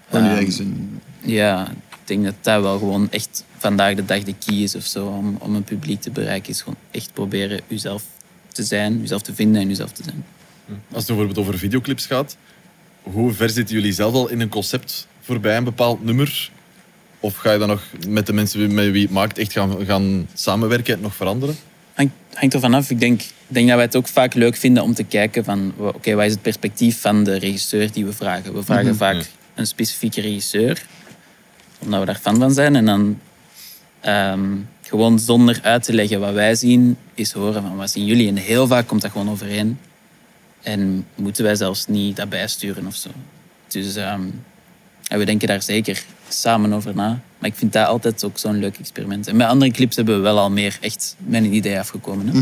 [0.10, 1.00] Gewoon je eigen zin.
[1.22, 4.84] Ja, ik denk dat dat wel gewoon echt vandaag de dag de key is of
[4.86, 8.04] zo, om, om een publiek te bereiken, is gewoon echt proberen uzelf
[8.48, 10.26] te zijn, uzelf te vinden en uzelf te zijn.
[10.70, 12.38] Als het bijvoorbeeld over videoclips gaat,
[13.02, 16.52] hoe ver zitten jullie zelf al in een concept voorbij een bepaald nummer?
[17.20, 20.28] Of ga je dan nog met de mensen met wie het maakt echt gaan, gaan
[20.34, 21.56] samenwerken en nog veranderen?
[21.94, 22.90] Hangt, hangt er vanaf.
[22.90, 25.74] Ik denk, ik denk dat wij het ook vaak leuk vinden om te kijken van...
[25.78, 28.54] Oké, wat is het perspectief van de regisseur die we vragen?
[28.54, 29.22] We vragen vaak Ja.
[29.56, 30.86] een specifieke regisseur.
[31.80, 32.76] Omdat we daar fan van zijn.
[32.76, 33.20] En dan
[34.00, 34.48] ehm,
[34.82, 38.28] gewoon zonder uit te leggen wat wij zien, is horen van wat zien jullie.
[38.28, 39.78] En heel vaak komt dat gewoon overeen.
[40.62, 43.10] En moeten wij zelfs niet dat bijsturen of zo.
[43.68, 44.22] Dus ehm,
[45.08, 47.20] en we denken daar zeker samen over na.
[47.40, 49.28] Maar ik vind dat altijd ook zo'n leuk experiment.
[49.28, 52.28] En met andere clips hebben we wel al meer echt met een idee afgekomen.
[52.28, 52.42] Hè?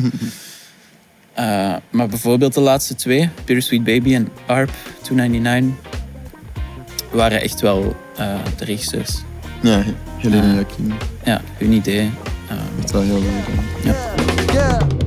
[1.33, 5.91] Eh, maar bijvoorbeeld de laatste twee, Bittersweet Baby en ARP 299,
[7.11, 9.21] waren echt wel eh, de regisseurs.
[9.61, 9.83] Ja,
[10.17, 10.55] Helene Ah.
[10.55, 10.93] Jacquin.
[11.23, 12.11] Ja, hun idee.
[12.49, 13.93] Eh, Dat is wel heel leuk.
[14.53, 15.06] Yeah.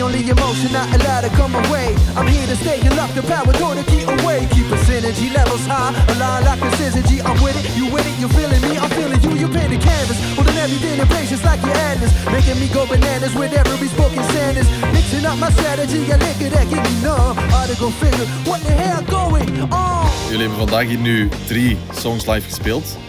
[0.00, 1.94] Only emotion not allowed to come away.
[2.16, 4.46] I'm here to stay and lock the power door to keep away.
[4.54, 5.92] Keep us energy levels high.
[6.14, 7.20] Align like precision G.
[7.20, 8.78] I'm with it, you with it, you feeling me.
[8.78, 10.18] I'm feeling you, you paint the canvas.
[10.36, 12.12] Holding everything in patience like your Atlas.
[12.30, 14.68] Making me go bananas with every spoken sentence.
[14.94, 17.36] Mixing up my strategy, a liquor that get me numb.
[17.52, 20.06] Article figure, what the hell going on?
[20.30, 23.07] Jullie hebben vandaag hier nu drie songs live gespeeld.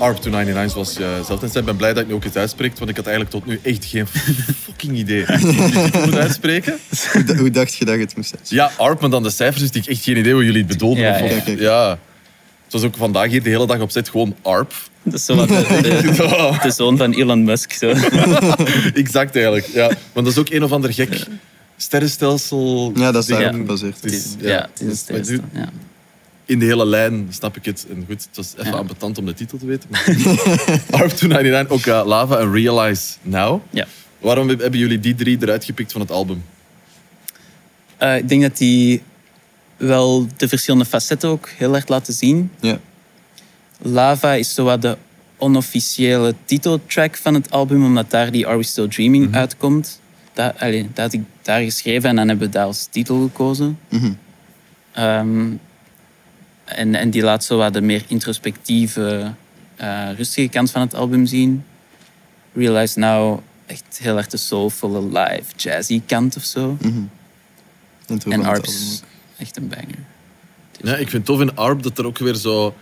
[0.00, 1.60] ARP 299, zoals je zelf net zei.
[1.64, 3.60] Ik ben blij dat ik nu ook het uitspreekt, want ik had eigenlijk tot nu
[3.62, 4.06] echt geen
[4.64, 5.24] fucking idee.
[5.40, 6.78] Hoe moet uitspreken?
[7.12, 8.56] Hoe, da- hoe dacht je dat je het moest zeggen?
[8.56, 11.02] Ja, ARP, maar dan de cijfers, dus ik echt geen idee hoe jullie het bedoelden.
[11.04, 11.54] Ja, Of- ja.
[11.58, 11.98] ja.
[12.64, 14.74] Het was ook vandaag hier de hele dag op zet gewoon ARP.
[15.02, 17.72] dat is zo wat de, de, de zoon van Elon Musk.
[17.72, 17.88] Zo.
[18.94, 19.86] exact eigenlijk, ja.
[19.86, 21.26] Want dat is ook een of ander gek
[21.76, 22.92] sterrenstelsel.
[22.94, 23.58] Ja, dat is daarop Ja.
[23.58, 23.96] gebaseerd.
[24.00, 25.68] Het is- ja, het is een Maar sterrenstelsel, ja.
[26.50, 27.86] In de hele lijn snap ik het.
[27.90, 28.78] En goed, het was even Ja.
[28.78, 29.88] ambetant om de titel te weten.
[29.90, 30.04] maar-
[31.00, 33.60] ARP 299, ook eh, Lava en Realize Now.
[33.70, 33.86] Ja.
[34.18, 36.44] Waarom heb- hebben jullie die drie eruit gepikt van het album?
[37.96, 39.02] Eh, ik denk dat die
[39.76, 42.50] wel de verschillende facetten ook heel erg laten zien.
[42.60, 42.78] Ja.
[43.82, 44.96] Lava is zowat de
[45.36, 50.00] onofficiële titeltrack van het album, omdat daar die Are We Still Dreaming uitkomt.
[50.32, 53.78] Dat, allee, dat had ik daar geschreven en dan hebben we dat als titel gekozen.
[53.88, 54.12] Mhm.
[54.92, 55.46] Ehm,
[56.76, 59.32] en, en die laat zo wat de meer introspectieve,
[59.76, 61.64] eh, rustige kant van het album zien.
[62.52, 66.76] Realize Now echt heel erg de soulvolle, live, jazzy kant of zo.
[66.80, 67.00] Mhm.
[68.06, 69.02] Intro En Arps,
[69.38, 69.98] echt een banger.
[70.82, 72.74] Ja, ik vind het tof in ARP dat er ook weer zo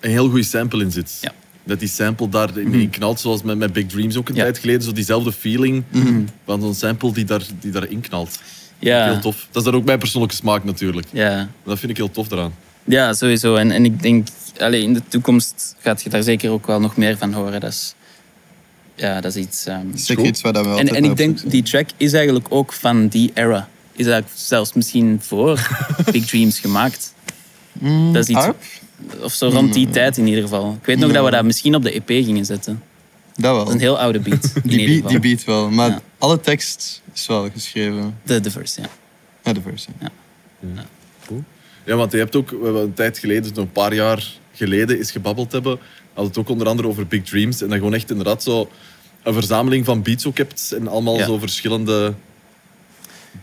[0.00, 1.18] een heel goede sample in zit.
[1.20, 1.32] Ja.
[1.64, 4.42] Dat die sample daarin in knalt, zoals met, met Big Dreams ook een Ja.
[4.42, 4.82] tijd geleden.
[4.82, 5.84] Zo diezelfde feeling
[6.44, 8.38] van zo'n sample die, daar, die daarin knalt.
[8.78, 9.48] Ja, Heel tof.
[9.50, 11.06] Dat is dan ook mijn persoonlijke smaak natuurlijk.
[11.12, 11.48] ja.
[11.64, 12.54] Dat vind ik heel tof eraan.
[12.84, 13.56] Ja sowieso.
[13.56, 14.28] En, en ik denk,
[14.58, 17.60] allee, in de toekomst gaat je daar zeker ook wel nog meer van horen.
[17.60, 17.94] Dat is,
[18.94, 19.66] ja, dat is iets...
[19.66, 22.46] ehm, Zeker iets waar dat we En, altijd en ik denk, die track is eigenlijk
[22.48, 23.68] ook van die era.
[23.92, 25.68] Is eigenlijk zelfs misschien voor
[26.12, 27.12] Big Dreams gemaakt.
[27.80, 28.12] zijn.
[28.12, 28.62] Dat is iets, Arp?
[29.20, 30.76] of zo rond die tijd in ieder geval.
[30.80, 32.82] Ik weet nog dat we dat misschien op de EP gingen zetten.
[33.36, 33.58] Dat wel.
[33.58, 34.44] Dat is een heel oude beat.
[34.54, 35.10] In die, ieder beat, geval.
[35.10, 35.70] die beat wel.
[35.70, 36.00] Maar Ja.
[36.18, 38.18] alle tekst is wel geschreven.
[38.22, 38.88] De, de verse, ja.
[39.44, 39.88] Ja, de verse.
[40.00, 40.10] ja.
[40.74, 40.84] Ja,
[41.84, 45.52] want je hebt ook we een tijd geleden, dus een paar jaar geleden, is gebabbeld
[45.52, 45.78] hebben.
[46.12, 47.60] Had het ook onder andere over Big Dreams.
[47.62, 48.68] En dat gewoon echt inderdaad zo
[49.22, 50.72] een verzameling van beats ook hebt.
[50.78, 51.24] En allemaal Ja.
[51.24, 52.14] zo verschillende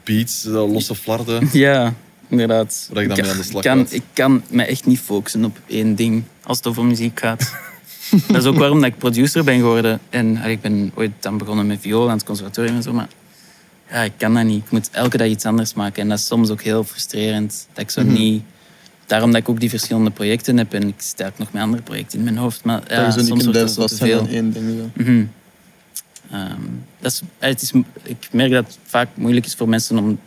[0.03, 1.49] beats, eh, losse flarden.
[1.53, 1.93] Ja,
[2.29, 2.89] inderdaad.
[2.93, 3.93] Dan ik, mee aan de slag kan, gaat.
[3.93, 7.51] ik kan me echt niet focussen op één ding als het over muziek gaat.
[8.27, 9.99] dat is ook waarom dat ik producer ben geworden.
[10.09, 12.93] En ik ben ooit dan begonnen met viool aan het conservatorium en zo.
[12.93, 13.07] Maar
[13.91, 14.63] ja, ik kan dat niet.
[14.65, 16.01] Ik moet elke dag iets anders maken.
[16.01, 17.67] En dat is soms ook heel frustrerend.
[17.73, 18.13] Dat ik zo Mhm.
[18.13, 18.43] niet...
[19.05, 20.73] Daarom dat ik ook die verschillende projecten heb.
[20.73, 22.63] En ik zit ook nog met andere projecten in mijn hoofd.
[22.63, 24.27] Maar ja, dat soms niet wordt dat zo te veel.
[24.27, 24.91] één ding.
[24.93, 25.25] Mhm.
[26.31, 26.61] Ehm,
[26.99, 27.71] dat is, eh, het is,
[28.03, 30.19] ik merk dat het vaak moeilijk is voor mensen om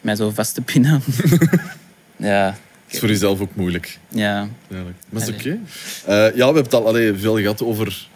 [0.00, 1.02] mij zo vast te pinnen.
[2.16, 2.56] ja, Dat
[2.94, 3.98] is voor jezelf ook moeilijk.
[4.08, 4.48] ja.
[4.70, 4.98] Eigenlijk.
[5.08, 5.48] Maar is oké.
[5.48, 8.08] Eh, ja, we hebben het al allee, veel gehad over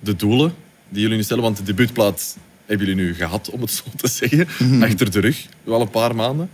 [0.00, 0.54] de doelen
[0.88, 1.42] die jullie nu stellen.
[1.42, 2.36] Want de debuutplaat
[2.68, 4.48] hebben jullie nu gehad, om het zo te zeggen.
[4.86, 6.50] Achter de rug, wel een paar maanden.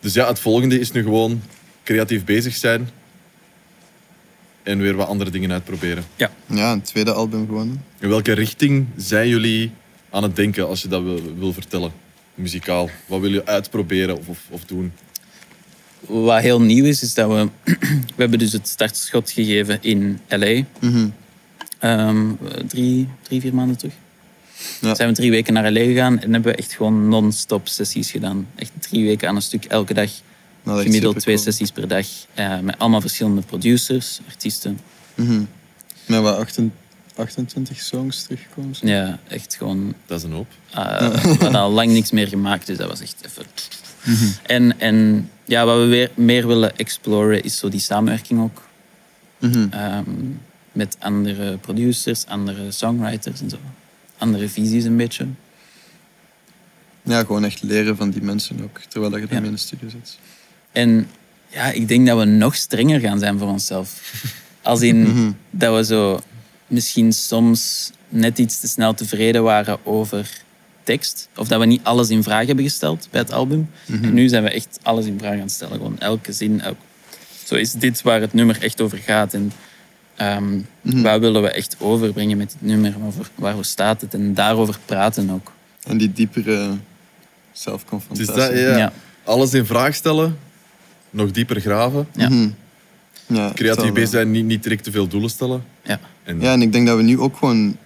[0.00, 1.42] Dus ja, het volgende is nu gewoon
[1.84, 2.88] creatief bezig zijn.
[4.62, 6.04] En weer wat andere dingen uitproberen.
[6.16, 7.82] Ja, een tweede album gewoon.
[8.00, 9.70] In welke richting zijn jullie
[10.10, 11.92] aan het denken, als je dat wil, wil vertellen?
[12.34, 12.90] Muzikaal.
[13.06, 14.92] Wat wil je uitproberen of, of, of doen?
[16.00, 17.48] Wat heel nieuw is, is dat we...
[18.16, 20.64] we hebben dus het startschot gegeven in L.A.
[20.80, 21.08] Mhm.
[21.78, 22.32] Ehm,
[22.66, 23.94] drie, drie, vier maanden terug.
[24.80, 24.94] Ja.
[24.94, 25.80] Zijn we drie weken naar L.A.
[25.80, 28.48] gegaan en hebben we echt gewoon non-stop sessies gedaan.
[28.54, 30.10] Echt drie weken aan een stuk, elke dag.
[30.62, 32.06] Nou, Gemiddeld twee sessies per dag.
[32.34, 34.78] eh, met allemaal verschillende producers, artiesten.
[35.14, 35.42] Mhm.
[36.06, 36.78] Met wat 28,
[37.16, 38.74] 28 songs teruggekomen.
[38.74, 38.86] zo.
[38.86, 40.46] Ja, echt gewoon Dat is een hoop.
[40.74, 43.44] Uh, we hadden al lang niks meer gemaakt, dus dat was echt even...
[44.46, 48.62] En, en ja, wat we weer meer willen exploren is zo die samenwerking ook.
[49.38, 49.66] Mhm.
[49.70, 50.04] ehm,
[50.72, 53.56] met andere producers, andere songwriters en zo.
[54.18, 55.26] Andere visies een beetje.
[57.02, 59.32] Ja, gewoon echt leren van die mensen ook, terwijl dat je Ja.
[59.32, 60.18] daarmee in de studio zit.
[60.72, 61.08] En
[61.48, 64.14] ja, ik denk dat we nog strenger gaan zijn voor onszelf.
[64.62, 65.30] Als in Mhm.
[65.50, 66.20] dat we zo
[66.66, 70.30] misschien soms net iets te snel tevreden waren over
[70.82, 71.28] tekst.
[71.36, 73.70] Of dat we niet alles in vraag hebben gesteld bij het album.
[73.86, 75.76] En nu zijn we echt alles in vraag aan het stellen.
[75.76, 76.60] Gewoon elke zin.
[76.60, 76.76] Elk...
[77.44, 79.34] Zo is dit waar het nummer echt over gaat.
[79.34, 79.52] En
[80.18, 82.94] ehm, wat willen we echt overbrengen met dit nummer?
[83.06, 84.14] Over, waar staat het?
[84.14, 85.52] En daarover praten ook.
[85.84, 86.78] En die diepere Het
[87.52, 88.34] zelfconfrontatie.
[88.34, 88.76] dat, ja.
[88.76, 88.92] Ja.
[89.24, 90.38] Alles in vraag stellen,
[91.10, 92.08] nog dieper graven.
[92.14, 92.28] Ja.
[92.28, 92.48] Mhm.
[93.26, 95.64] Ja, Creatief bezig zijn, niet, niet direct te veel doelen stellen.
[95.82, 96.00] Ja.
[96.24, 97.76] En Ja, en ik denk dat we nu ook gewoon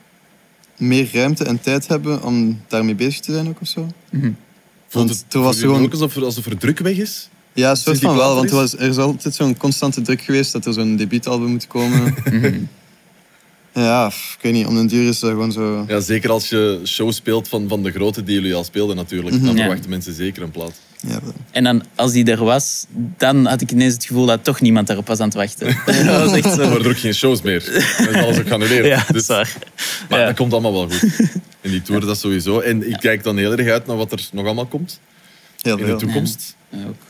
[0.76, 3.88] meer ruimte en tijd hebben om daarmee bezig te zijn ook of zo.
[4.10, 4.22] Mhm.
[4.22, 5.82] voelt Want het, er was het gewoon...
[5.82, 7.28] ook alsof er, alsof er druk weg is?
[7.54, 8.70] Ja, soort van wel, want er er, is?
[8.72, 12.14] was, er is altijd zo'n constante druk geweest dat er zo'n debuutalbum moet komen.
[13.72, 13.82] Mhm.
[13.84, 15.84] ja, ik weet niet, om den duur is dat gewoon zo...
[15.88, 19.44] Ja, zeker als je show speelt van, van de grote die jullie al speelden natuurlijk.
[19.44, 19.60] Dan Ja.
[19.62, 20.80] verwachten mensen zeker een plaat.
[21.06, 21.18] Ja.
[21.50, 22.86] En dan, als die er was,
[23.18, 25.66] dan had ik ineens het gevoel dat toch niemand daarop was aan het wachten.
[26.06, 26.68] dat was echt Er zo.
[26.68, 27.64] worden ook geen shows meer.
[27.98, 28.86] Dat is alles ook geannuleerd.
[28.86, 29.26] Ja, dat Dus-
[30.08, 30.26] maar Ja.
[30.26, 31.02] dat komt allemaal wel goed.
[31.60, 32.60] In die tour, dat is sowieso.
[32.60, 35.00] En ik kijk dan heel erg uit naar wat er nog allemaal komt
[35.60, 36.56] Heel in de toekomst.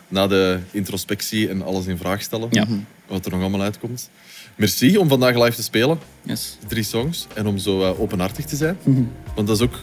[0.08, 2.48] Na de introspectie en alles in vraag stellen.
[2.50, 2.66] Ja.
[3.06, 4.10] Wat er nog allemaal uitkomt.
[4.54, 5.98] Merci om vandaag live te spelen.
[6.22, 6.58] Yes.
[6.66, 7.26] Drie songs.
[7.34, 8.76] En om zo eh, openhartig te zijn.
[8.82, 9.02] Mhm.
[9.34, 9.78] Want dat is ook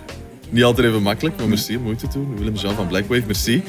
[0.50, 1.38] niet altijd even makkelijk.
[1.38, 2.38] Maar merci om moeite te doen.
[2.38, 3.64] Willem-Jean van Blackwave, merci.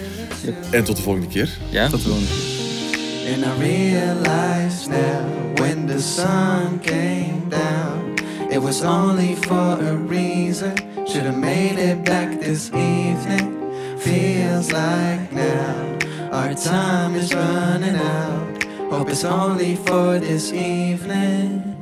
[0.71, 1.59] En tot de volgende keer.
[1.71, 1.89] Ja?
[1.89, 2.15] Dat wel.
[2.15, 8.15] And I realize now when the sun came down,
[8.51, 10.73] it was only for a reason.
[11.07, 13.60] Should have made it back this evening.
[14.01, 15.99] Feels like now
[16.33, 18.65] our time is running out.
[18.91, 21.80] Hope it's only for this evening.